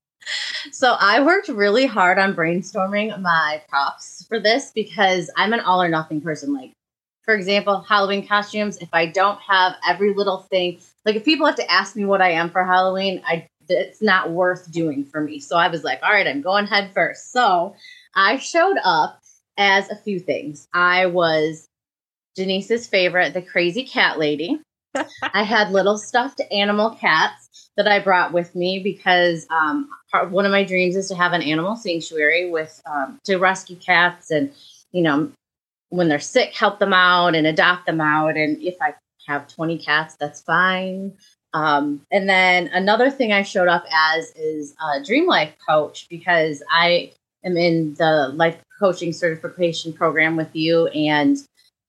[0.70, 5.82] so I worked really hard on brainstorming my props for this because I'm an all
[5.82, 6.54] or nothing person.
[6.54, 6.72] Like,
[7.24, 8.78] for example, Halloween costumes.
[8.78, 12.20] If I don't have every little thing, like if people have to ask me what
[12.22, 15.38] I am for Halloween, I it's not worth doing for me.
[15.38, 17.32] So I was like, all right, I'm going head first.
[17.32, 17.74] So
[18.14, 19.20] I showed up
[19.56, 20.68] as a few things.
[20.74, 21.68] I was
[22.34, 24.60] Denise's favorite, the crazy cat lady.
[25.32, 30.44] I had little stuffed animal cats that I brought with me because um, part, one
[30.44, 34.52] of my dreams is to have an animal sanctuary with um, to rescue cats and
[34.92, 35.30] you know
[35.88, 38.94] when they're sick help them out and adopt them out and if I
[39.26, 41.12] have 20 cats that's fine.
[41.54, 46.62] Um, and then another thing I showed up as is a dream life coach because
[46.70, 47.12] I
[47.44, 51.36] am in the life coaching certification program with you, and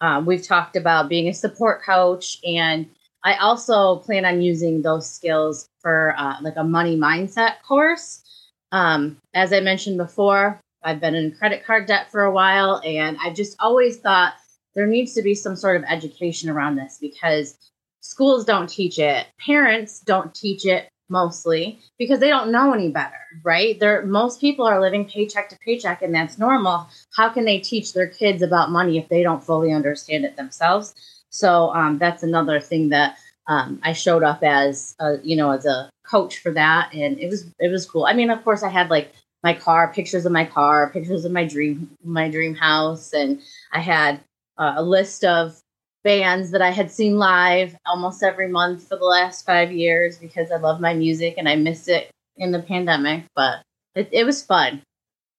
[0.01, 2.39] um, we've talked about being a support coach.
[2.45, 2.87] And
[3.23, 8.23] I also plan on using those skills for uh, like a money mindset course.
[8.71, 13.17] Um, as I mentioned before, I've been in credit card debt for a while, and
[13.23, 14.33] I just always thought
[14.75, 17.57] there needs to be some sort of education around this because
[18.01, 23.13] schools don't teach it, parents don't teach it mostly because they don't know any better,
[23.43, 23.79] right?
[23.79, 26.87] There most people are living paycheck to paycheck and that's normal.
[27.15, 30.95] How can they teach their kids about money if they don't fully understand it themselves?
[31.33, 33.17] So um, that's another thing that
[33.47, 37.29] um, I showed up as, a, you know, as a coach for that, and it
[37.29, 38.05] was it was cool.
[38.05, 41.31] I mean, of course, I had like my car, pictures of my car, pictures of
[41.31, 43.41] my dream my dream house, and
[43.71, 44.21] I had
[44.57, 45.59] uh, a list of
[46.03, 50.51] bands that I had seen live almost every month for the last five years because
[50.51, 53.61] I love my music and I missed it in the pandemic, but
[53.95, 54.81] it, it was fun.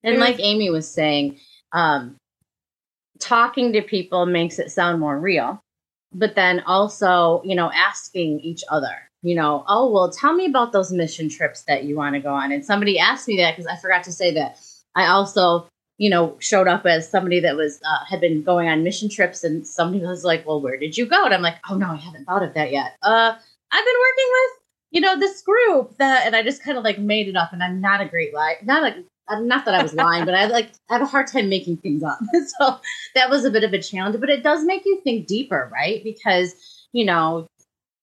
[0.02, 1.38] And like Amy was saying,
[1.72, 2.16] um,
[3.18, 5.60] talking to people makes it sound more real.
[6.14, 10.72] But then also, you know, asking each other, you know, oh, well, tell me about
[10.72, 12.52] those mission trips that you want to go on.
[12.52, 14.58] And somebody asked me that because I forgot to say that
[14.94, 18.82] I also you know, showed up as somebody that was uh, had been going on
[18.82, 21.76] mission trips, and somebody was like, "Well, where did you go?" And I'm like, "Oh
[21.76, 22.96] no, I haven't thought of that yet.
[23.02, 23.32] Uh,
[23.70, 24.50] I've been working with
[24.90, 27.52] you know this group that," and I just kind of like made it up.
[27.52, 30.46] And I'm not a great lie, not a not that I was lying, but I
[30.46, 32.18] like I have a hard time making things up.
[32.58, 32.78] so
[33.14, 36.02] that was a bit of a challenge, but it does make you think deeper, right?
[36.04, 36.54] Because
[36.92, 37.48] you know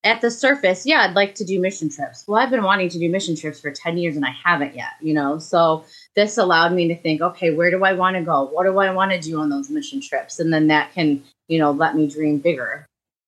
[0.03, 2.25] at the surface, yeah, I'd like to do mission trips.
[2.27, 4.93] Well, I've been wanting to do mission trips for 10 years and I haven't yet,
[4.99, 5.37] you know?
[5.37, 8.45] So this allowed me to think, okay, where do I want to go?
[8.45, 10.39] What do I want to do on those mission trips?
[10.39, 12.87] And then that can, you know, let me dream bigger.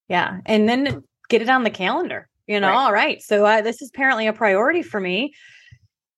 [0.09, 0.39] Yeah.
[0.47, 2.69] And then get it on the calendar, you know?
[2.69, 2.75] Right.
[2.75, 3.21] All right.
[3.21, 5.33] So uh, this is apparently a priority for me.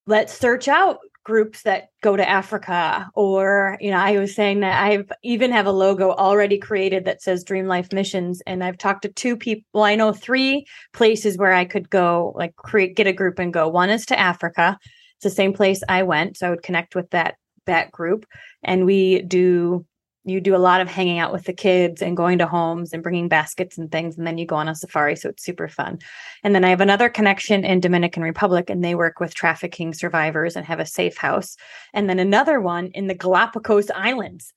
[0.07, 4.81] Let's search out groups that go to Africa or you know I was saying that
[4.81, 9.01] I've even have a logo already created that says Dream Life Missions and I've talked
[9.01, 13.07] to two people well, I know three places where I could go like create get
[13.07, 13.67] a group and go.
[13.67, 14.77] One is to Africa.
[15.17, 17.35] It's the same place I went so I would connect with that
[17.65, 18.27] that group
[18.63, 19.85] and we do
[20.25, 23.03] you do a lot of hanging out with the kids and going to homes and
[23.03, 25.99] bringing baskets and things and then you go on a safari so it's super fun.
[26.43, 30.55] And then i have another connection in dominican republic and they work with trafficking survivors
[30.55, 31.55] and have a safe house.
[31.93, 34.51] And then another one in the galapagos islands.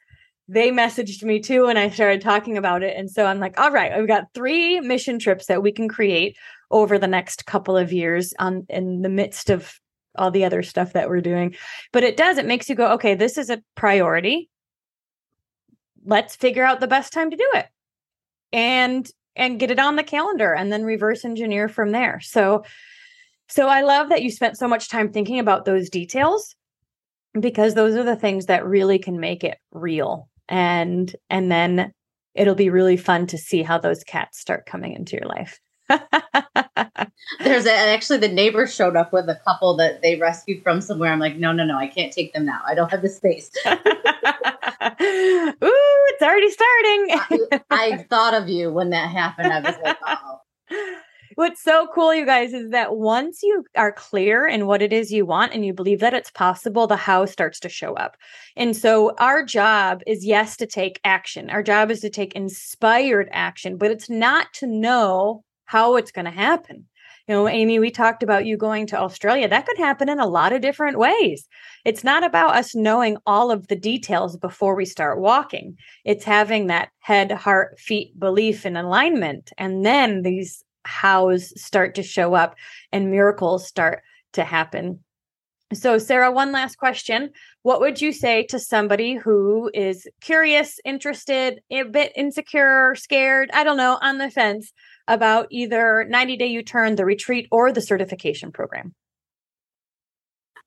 [0.49, 3.71] They messaged me too and i started talking about it and so i'm like all
[3.71, 6.37] right i've got three mission trips that we can create
[6.71, 9.79] over the next couple of years on in the midst of
[10.17, 11.55] all the other stuff that we're doing.
[11.93, 14.49] But it does it makes you go okay this is a priority
[16.09, 17.67] let's figure out the best time to do it
[18.53, 22.65] and and get it on the calendar and then reverse engineer from there so
[23.49, 26.57] so i love that you spent so much time thinking about those details
[27.39, 31.93] because those are the things that really can make it real and and then
[32.35, 35.61] it'll be really fun to see how those cats start coming into your life
[37.41, 41.13] There's a, actually the neighbors showed up with a couple that they rescued from somewhere.
[41.13, 42.61] I'm like, no, no, no, I can't take them now.
[42.67, 43.51] I don't have the space.
[45.01, 47.07] Ooh, it's already starting.
[47.11, 49.53] I, I, thought of you when that happened.
[49.53, 50.95] I was like, oh.
[51.35, 55.13] What's so cool, you guys, is that once you are clear in what it is
[55.13, 58.17] you want and you believe that it's possible, the how starts to show up.
[58.57, 61.49] And so, our job is, yes, to take action.
[61.51, 66.25] Our job is to take inspired action, but it's not to know how it's going
[66.25, 66.87] to happen.
[67.29, 69.49] You know, Amy, we talked about you going to Australia.
[69.49, 71.47] That could happen in a lot of different ways.
[71.85, 75.77] It's not about us knowing all of the details before we start walking.
[76.07, 79.53] It's having that head, heart, feet belief and alignment.
[79.59, 82.57] And then these hows start to show up
[82.93, 85.01] and miracles start to happen.
[85.75, 87.29] So, Sarah, one last question.
[87.61, 93.65] What would you say to somebody who is curious, interested, a bit insecure, scared, I
[93.65, 94.73] don't know, on the fence
[95.09, 98.93] about either 90 Day U Turn, the retreat, or the certification program?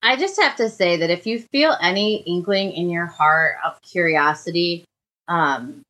[0.04, 3.80] I just have to say that if you feel any inkling in your heart of
[3.84, 4.84] curiosity,
[5.27, 5.84] um,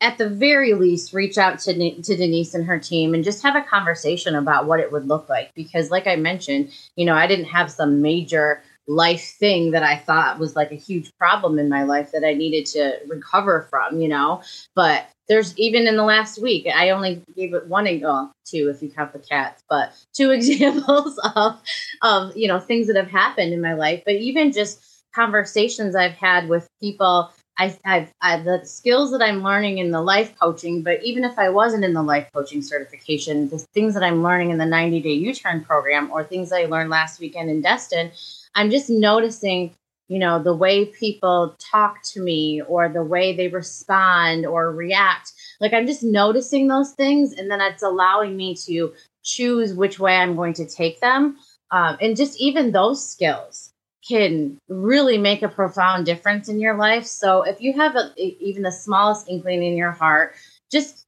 [0.00, 3.54] at the very least, reach out to, to Denise and her team and just have
[3.54, 5.52] a conversation about what it would look like.
[5.54, 9.96] Because, like I mentioned, you know, I didn't have some major life thing that I
[9.96, 14.00] thought was like a huge problem in my life that I needed to recover from,
[14.00, 14.42] you know.
[14.74, 18.68] But there's even in the last week, I only gave it one, well, uh, two
[18.68, 21.58] if you count the cats, but two examples of
[22.02, 24.02] of you know things that have happened in my life.
[24.04, 27.32] But even just conversations I've had with people.
[27.58, 31.38] I, I've, I, the skills that I'm learning in the life coaching, but even if
[31.38, 35.00] I wasn't in the life coaching certification, the things that I'm learning in the 90
[35.02, 38.10] day U turn program or things I learned last weekend in Destin,
[38.54, 39.74] I'm just noticing,
[40.12, 45.32] you know, the way people talk to me or the way they respond or react.
[45.58, 48.92] Like I'm just noticing those things and then it's allowing me to
[49.24, 51.38] choose which way I'm going to take them.
[51.70, 53.70] Um, and just even those skills
[54.06, 57.06] can really make a profound difference in your life.
[57.06, 60.34] So if you have a, even the smallest inkling in your heart,
[60.70, 61.04] just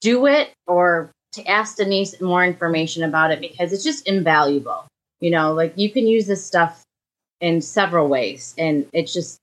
[0.00, 4.84] do it or to ask Denise more information about it because it's just invaluable.
[5.20, 6.82] You know, like you can use this stuff
[7.42, 8.54] in several ways.
[8.56, 9.40] And it's just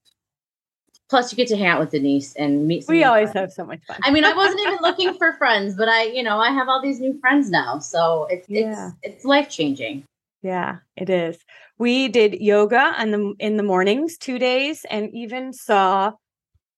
[1.09, 3.51] plus you get to hang out with denise and meet we always friends.
[3.51, 3.97] have so much fun.
[4.03, 6.81] I mean i wasn't even looking for friends but i you know i have all
[6.81, 7.79] these new friends now.
[7.79, 8.91] So it's yeah.
[9.03, 10.03] it's it's life changing
[10.41, 11.37] yeah it is.
[11.77, 16.13] We did yoga in the in the mornings two days and even saw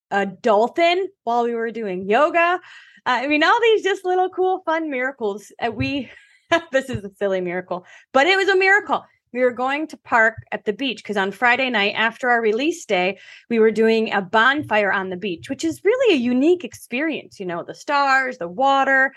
[0.10, 2.60] a dolphin while we were doing yoga.
[3.06, 5.52] I mean all these just little cool fun miracles.
[5.62, 6.10] Uh, we
[6.72, 9.04] this is a silly miracle but it was a miracle
[9.34, 12.86] we were going to park at the beach because on Friday night after our release
[12.86, 13.18] day,
[13.50, 17.40] we were doing a bonfire on the beach, which is really a unique experience.
[17.40, 19.14] You know, the stars, the water.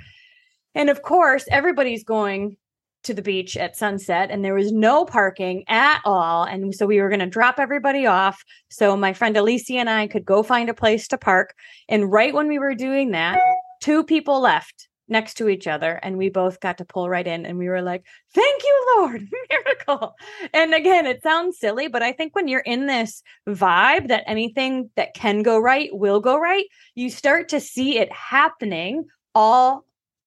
[0.75, 2.57] And of course, everybody's going
[3.05, 6.45] to the beach at sunset and there was no parking at all.
[6.45, 8.43] And so we were going to drop everybody off.
[8.71, 11.55] So my friend Alicia and I could go find a place to park.
[11.89, 13.39] And right when we were doing that,
[13.83, 17.45] two people left next to each other and we both got to pull right in
[17.45, 20.15] and we were like thank you lord miracle.
[20.53, 24.91] And again it sounds silly but i think when you're in this vibe that anything
[24.97, 29.85] that can go right will go right you start to see it happening all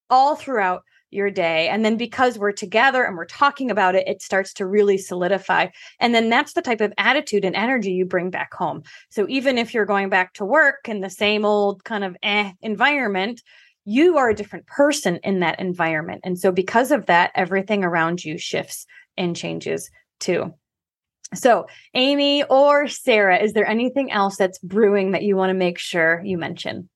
[0.10, 4.22] all throughout your day and then because we're together and we're talking about it it
[4.22, 5.68] starts to really solidify
[6.00, 8.84] and then that's the type of attitude and energy you bring back home.
[9.10, 12.52] So even if you're going back to work in the same old kind of eh
[12.62, 13.42] environment
[13.90, 16.20] you are a different person in that environment.
[16.26, 18.86] And so, because of that, everything around you shifts
[19.16, 20.54] and changes too.
[21.34, 25.80] So, Amy or Sarah, is there anything else that's brewing that you want to make
[25.80, 26.90] sure you mention?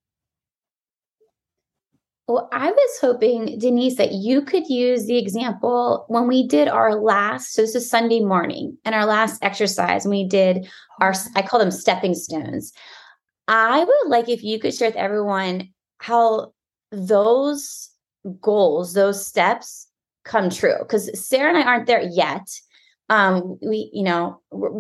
[2.27, 6.95] Well, I was hoping, Denise, that you could use the example when we did our
[6.95, 10.67] last, so this is Sunday morning, and our last exercise, and we did
[10.99, 12.73] our, I call them stepping stones.
[13.47, 16.53] I would like if you could share with everyone how
[16.91, 17.89] those
[18.39, 19.87] goals, those steps
[20.23, 20.75] come true.
[20.79, 22.47] Because Sarah and I aren't there yet.
[23.09, 24.39] Um, we, you know,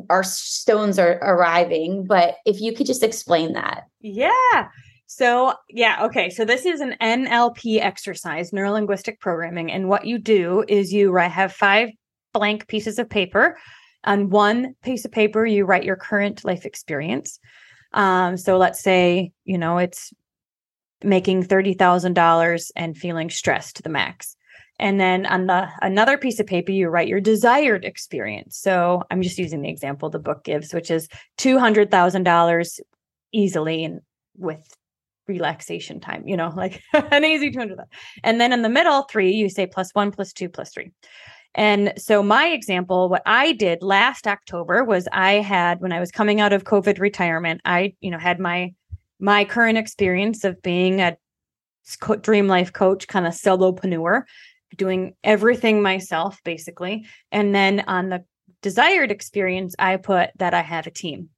[0.09, 3.83] our stones are arriving, but if you could just explain that.
[3.99, 4.69] Yeah.
[5.07, 6.29] So, yeah, okay.
[6.29, 9.69] So, this is an NLP exercise, neuro linguistic programming.
[9.69, 11.89] And what you do is you have five
[12.33, 13.57] blank pieces of paper.
[14.05, 17.39] On one piece of paper, you write your current life experience.
[17.91, 20.13] Um, so, let's say, you know, it's
[21.03, 24.35] making $30,000 and feeling stressed to the max.
[24.79, 28.57] And then on the another piece of paper, you write your desired experience.
[28.57, 32.79] So I'm just using the example the book gives, which is $200,000
[33.31, 34.01] easily and
[34.37, 34.75] with
[35.27, 37.77] relaxation time, you know, like an easy 200.
[38.23, 40.91] And then in the middle three, you say plus one, plus two, plus three.
[41.53, 46.11] And so my example, what I did last October was I had, when I was
[46.11, 48.73] coming out of COVID retirement, I, you know, had my
[49.21, 51.17] my current experience of being a
[52.21, 54.23] dream life coach, kind of solopreneur,
[54.77, 57.05] doing everything myself basically.
[57.31, 58.23] And then on the
[58.61, 61.29] desired experience, I put that I have a team.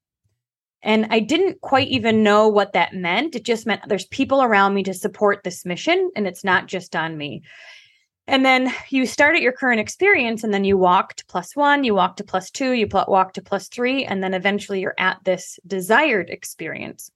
[0.82, 3.36] And I didn't quite even know what that meant.
[3.36, 6.96] It just meant there's people around me to support this mission, and it's not just
[6.96, 7.44] on me.
[8.28, 11.86] And then you start at your current experience, and then you walk to plus one,
[11.86, 15.24] you walk to plus two, you walk to plus three, and then eventually you're at
[15.24, 17.10] this desired experience.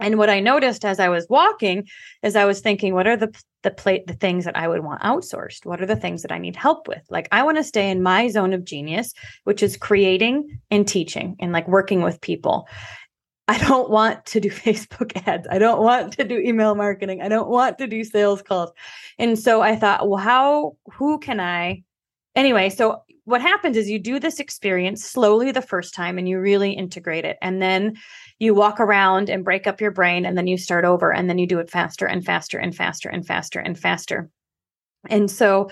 [0.00, 1.86] And what I noticed as I was walking
[2.22, 3.32] is I was thinking, what are the
[3.62, 5.66] the plate the things that I would want outsourced?
[5.66, 7.02] What are the things that I need help with?
[7.10, 9.12] Like I want to stay in my zone of genius,
[9.44, 12.66] which is creating and teaching and like working with people.
[13.48, 15.46] I don't want to do Facebook ads.
[15.50, 17.20] I don't want to do email marketing.
[17.20, 18.70] I don't want to do sales calls.
[19.18, 21.82] And so I thought, well, how who can I
[22.34, 26.38] anyway, so what happens is you do this experience slowly the first time and you
[26.38, 27.36] really integrate it.
[27.42, 27.96] And then
[28.38, 31.38] you walk around and break up your brain and then you start over and then
[31.38, 34.30] you do it faster and faster and faster and faster and faster.
[35.08, 35.70] And so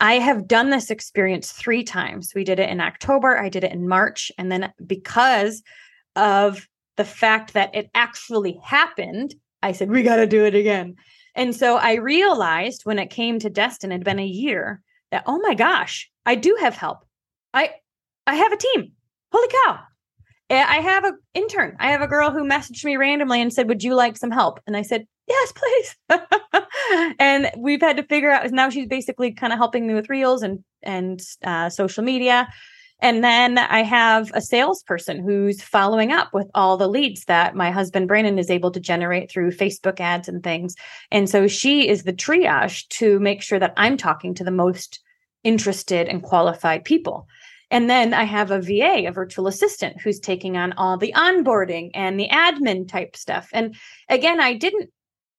[0.00, 2.32] I have done this experience three times.
[2.34, 4.32] We did it in October, I did it in March.
[4.38, 5.62] And then because
[6.16, 6.66] of
[6.96, 10.96] the fact that it actually happened, I said, we got to do it again.
[11.34, 15.24] And so I realized when it came to Destin, it had been a year that,
[15.26, 17.04] oh my gosh, I do have help.
[17.52, 17.70] I
[18.26, 18.92] I have a team.
[19.32, 19.80] Holy cow.
[20.50, 21.76] I have an intern.
[21.78, 24.60] I have a girl who messaged me randomly and said, Would you like some help?
[24.66, 25.96] And I said, Yes, please.
[27.20, 30.42] and we've had to figure out now she's basically kind of helping me with reels
[30.42, 32.48] and and uh, social media.
[33.00, 37.70] And then I have a salesperson who's following up with all the leads that my
[37.70, 40.74] husband Brandon is able to generate through Facebook ads and things.
[41.10, 45.00] And so she is the triage to make sure that I'm talking to the most
[45.44, 47.26] interested and qualified people.
[47.70, 51.90] And then I have a VA, a virtual assistant, who's taking on all the onboarding
[51.94, 53.48] and the admin type stuff.
[53.52, 53.76] And
[54.08, 54.90] again, I didn't,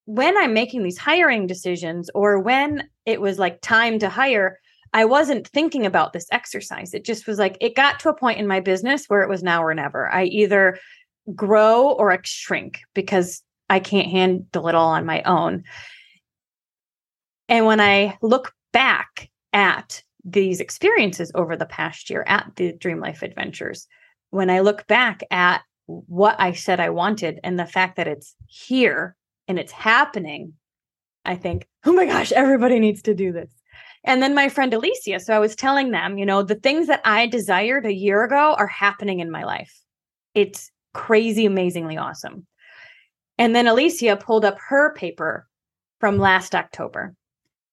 [0.05, 4.59] when I'm making these hiring decisions or when it was like time to hire,
[4.94, 6.94] I wasn't thinking about this exercise.
[6.94, 9.42] It just was like, it got to a point in my business where it was
[9.42, 10.12] now or never.
[10.12, 10.78] I either
[11.34, 15.64] grow or I shrink because I can't handle it all on my own.
[17.48, 23.00] And when I look back at these experiences over the past year at the Dream
[23.00, 23.88] Life Adventures,
[24.30, 28.36] when I look back at what I said I wanted and the fact that it's
[28.48, 29.16] here
[29.48, 30.54] and it's happening,
[31.24, 33.52] I think, oh my gosh, everybody needs to do this.
[34.04, 35.20] And then my friend Alicia.
[35.20, 38.56] So I was telling them, you know, the things that I desired a year ago
[38.58, 39.80] are happening in my life.
[40.34, 42.47] It's crazy, amazingly awesome.
[43.38, 45.47] And then Alicia pulled up her paper
[45.99, 47.16] from last October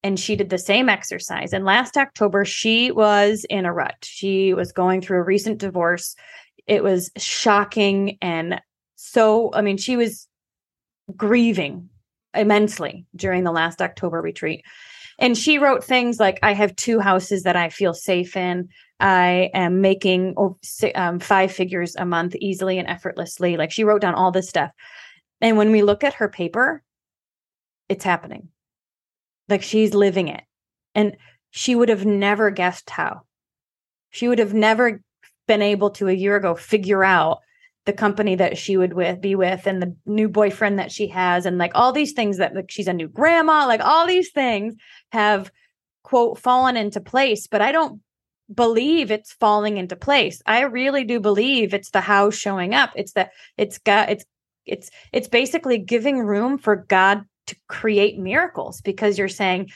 [0.03, 1.53] and she did the same exercise.
[1.53, 3.97] And last October, she was in a rut.
[4.03, 6.15] She was going through a recent divorce.
[6.67, 8.17] It was shocking.
[8.23, 8.61] And
[8.95, 10.29] so, I mean, she was
[11.17, 11.89] grieving
[12.35, 14.65] immensely during the last October retreat.
[15.19, 18.69] And she wrote things like, I have two houses that I feel safe in.
[19.01, 20.35] I am making
[20.95, 23.57] um, five figures a month easily and effortlessly.
[23.57, 24.71] Like she wrote down all this stuff.
[25.41, 26.83] And when we look at her paper,
[27.89, 28.49] it's happening
[29.49, 30.43] like she's living it.
[30.95, 31.17] And
[31.51, 33.23] she would have never guessed how.
[34.11, 35.03] She would have never
[35.47, 37.39] been able to a year ago figure out
[37.89, 41.47] the company that she would with be with and the new boyfriend that she has
[41.47, 44.75] and like all these things that like she's a new grandma like all these things
[45.11, 45.51] have
[46.03, 48.01] quote fallen into place but i don't
[48.53, 50.43] believe it's falling into place.
[50.47, 52.91] I really do believe it's the house showing up.
[52.97, 54.25] It's that it's got it's
[54.67, 59.71] it's it's basically giving room for god to create miracles because you're saying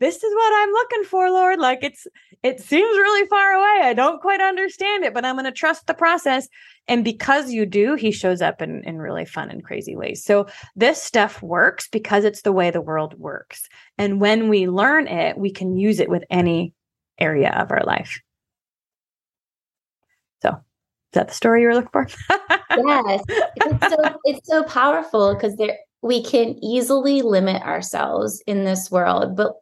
[0.00, 1.60] this is what i'm looking for lord.
[1.60, 2.06] Like it's
[2.42, 3.88] it seems really far away.
[3.88, 6.48] I don't quite understand it but i'm going to trust the process.
[6.88, 10.24] And because you do he shows up in, in really fun and crazy ways.
[10.24, 13.68] So this stuff works because it's the way the world works.
[13.98, 16.74] And when we learn it we can use it with any
[17.18, 18.20] area of our life.
[20.42, 20.56] So is
[21.12, 22.08] that the story you were looking for?
[22.76, 23.22] Yes.
[23.56, 29.36] It's so it's so powerful because there we can easily limit ourselves in this world
[29.36, 29.52] but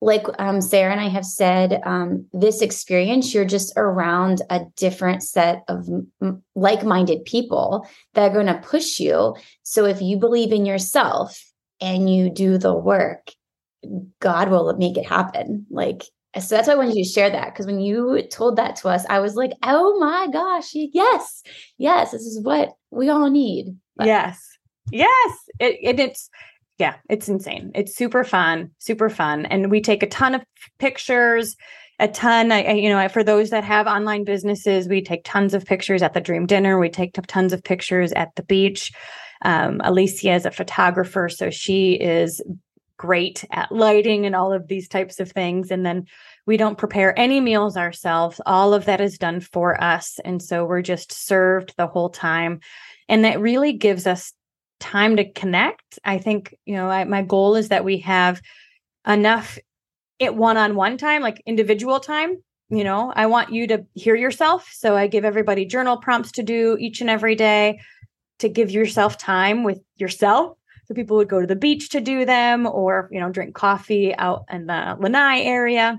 [0.00, 5.22] like um, sarah and i have said um, this experience you're just around a different
[5.22, 5.88] set of
[6.22, 9.34] m- like-minded people that are going to push you.
[9.62, 11.42] So if you believe in yourself
[11.80, 13.30] and you do the work
[14.20, 15.66] god will make it happen.
[15.70, 16.04] Like
[16.38, 18.88] so that's why I wanted you to share that because when you told that to
[18.88, 21.44] us, I was like, "Oh my gosh, yes,
[21.78, 24.54] yes, this is what we all need." But, yes,
[24.90, 26.28] Yes, it, it, it's
[26.78, 27.70] yeah, it's insane.
[27.74, 30.42] It's super fun, super fun, and we take a ton of
[30.78, 31.56] pictures.
[32.00, 35.64] A ton, I, you know, for those that have online businesses, we take tons of
[35.64, 36.76] pictures at the Dream Dinner.
[36.78, 38.90] We take tons of pictures at the beach.
[39.44, 42.42] Um, Alicia is a photographer, so she is
[42.96, 45.70] great at lighting and all of these types of things.
[45.70, 46.06] And then
[46.46, 48.40] we don't prepare any meals ourselves.
[48.46, 50.18] All of that is done for us.
[50.24, 52.60] And so we're just served the whole time.
[53.08, 54.32] And that really gives us
[54.84, 55.98] time to connect.
[56.04, 58.40] I think, you know, I, my goal is that we have
[59.06, 59.58] enough
[60.18, 62.36] it one-on-one time, like individual time.
[62.68, 64.70] You know, I want you to hear yourself.
[64.72, 67.80] So I give everybody journal prompts to do each and every day
[68.40, 70.56] to give yourself time with yourself.
[70.86, 74.14] So people would go to the beach to do them or, you know, drink coffee
[74.14, 75.98] out in the Lanai area.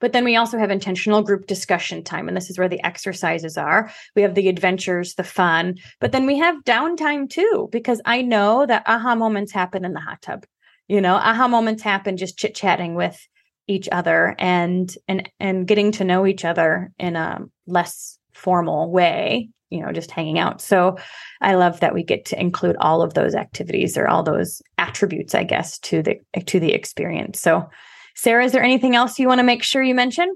[0.00, 2.28] But then we also have intentional group discussion time.
[2.28, 3.90] And this is where the exercises are.
[4.14, 8.66] We have the adventures, the fun, but then we have downtime too, because I know
[8.66, 10.44] that aha moments happen in the hot tub.
[10.88, 13.18] You know, aha moments happen just chit chatting with
[13.66, 19.48] each other and and and getting to know each other in a less formal way
[19.70, 20.96] you know just hanging out so
[21.40, 25.34] i love that we get to include all of those activities or all those attributes
[25.34, 27.68] i guess to the to the experience so
[28.16, 30.34] Sarah, is there anything else you want to make sure you mention?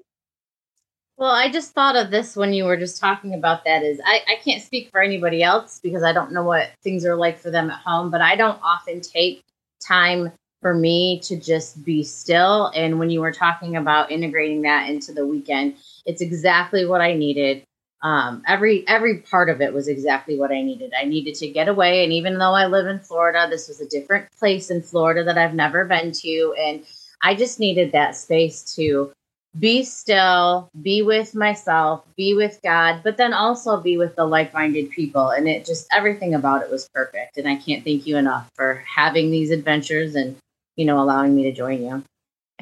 [1.16, 4.20] Well, I just thought of this when you were just talking about that is I,
[4.26, 7.50] I can't speak for anybody else because I don't know what things are like for
[7.50, 9.42] them at home, but I don't often take
[9.86, 12.66] time for me to just be still.
[12.74, 17.14] And when you were talking about integrating that into the weekend, it's exactly what I
[17.14, 17.64] needed.
[18.02, 20.92] Um, every every part of it was exactly what I needed.
[20.98, 23.88] I needed to get away, and even though I live in Florida, this was a
[23.88, 26.82] different place in Florida that I've never been to, and
[27.22, 29.12] I just needed that space to
[29.58, 34.54] be still, be with myself, be with God, but then also be with the like
[34.54, 35.30] minded people.
[35.30, 37.36] And it just, everything about it was perfect.
[37.36, 40.36] And I can't thank you enough for having these adventures and,
[40.76, 42.04] you know, allowing me to join you.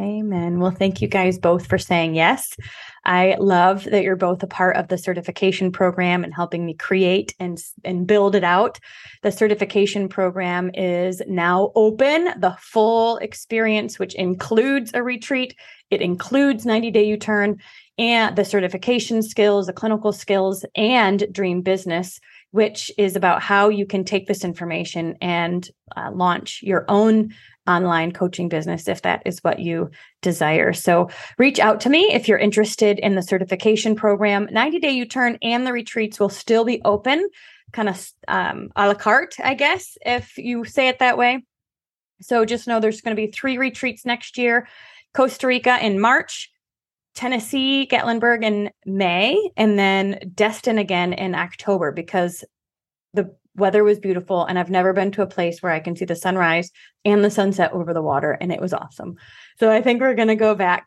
[0.01, 0.61] Amen.
[0.61, 2.57] Well, thank you guys both for saying yes.
[3.05, 7.35] I love that you're both a part of the certification program and helping me create
[7.41, 8.79] and, and build it out.
[9.23, 15.57] The certification program is now open, the full experience, which includes a retreat,
[15.91, 17.59] it includes 90 day U turn
[17.97, 22.21] and the certification skills, the clinical skills, and dream business
[22.51, 27.35] which is about how you can take this information and uh, launch your own
[27.69, 29.91] online coaching business if that is what you
[30.23, 30.73] desire.
[30.73, 34.49] So reach out to me if you're interested in the certification program.
[34.51, 37.29] 90 Day U Turn and the retreats will still be open,
[37.73, 41.45] kind of um, a la carte, I guess, if you say it that way.
[42.21, 44.67] So just know there's going to be three retreats next year
[45.15, 46.51] Costa Rica in March.
[47.15, 52.45] Tennessee, Gatlinburg in May, and then Destin again in October because
[53.13, 56.05] the weather was beautiful and I've never been to a place where I can see
[56.05, 56.71] the sunrise
[57.05, 59.17] and the sunset over the water and it was awesome.
[59.59, 60.87] So I think we're going to go back.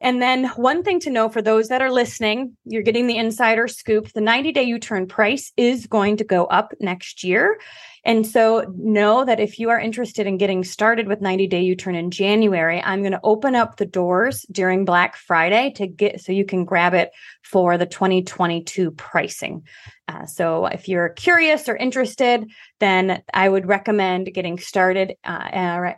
[0.00, 3.68] And then one thing to know for those that are listening, you're getting the insider
[3.68, 4.12] scoop.
[4.12, 7.60] The 90 day U turn price is going to go up next year.
[8.04, 11.76] And so know that if you are interested in getting started with 90 day U
[11.76, 16.20] turn in January, I'm going to open up the doors during Black Friday to get
[16.20, 19.62] so you can grab it for the 2022 pricing.
[20.08, 22.44] Uh, so if you're curious or interested,
[22.80, 25.48] then I would recommend getting started uh,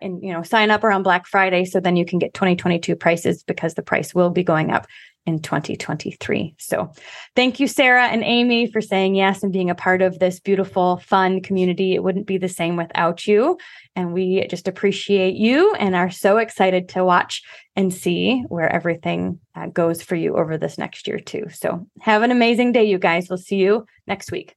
[0.03, 3.43] and you know sign up around Black Friday so then you can get 2022 prices
[3.43, 4.87] because the price will be going up
[5.27, 6.55] in 2023.
[6.59, 6.93] So
[7.35, 10.99] thank you, Sarah and Amy, for saying yes and being a part of this beautiful,
[10.99, 11.95] fun community.
[11.95, 13.59] It wouldn't be the same without you.
[13.97, 17.43] And we just appreciate you and are so excited to watch
[17.77, 21.47] and see where everything uh, goes for you over this next year, too.
[21.51, 23.29] So have an amazing day, you guys.
[23.29, 24.57] We'll see you next week.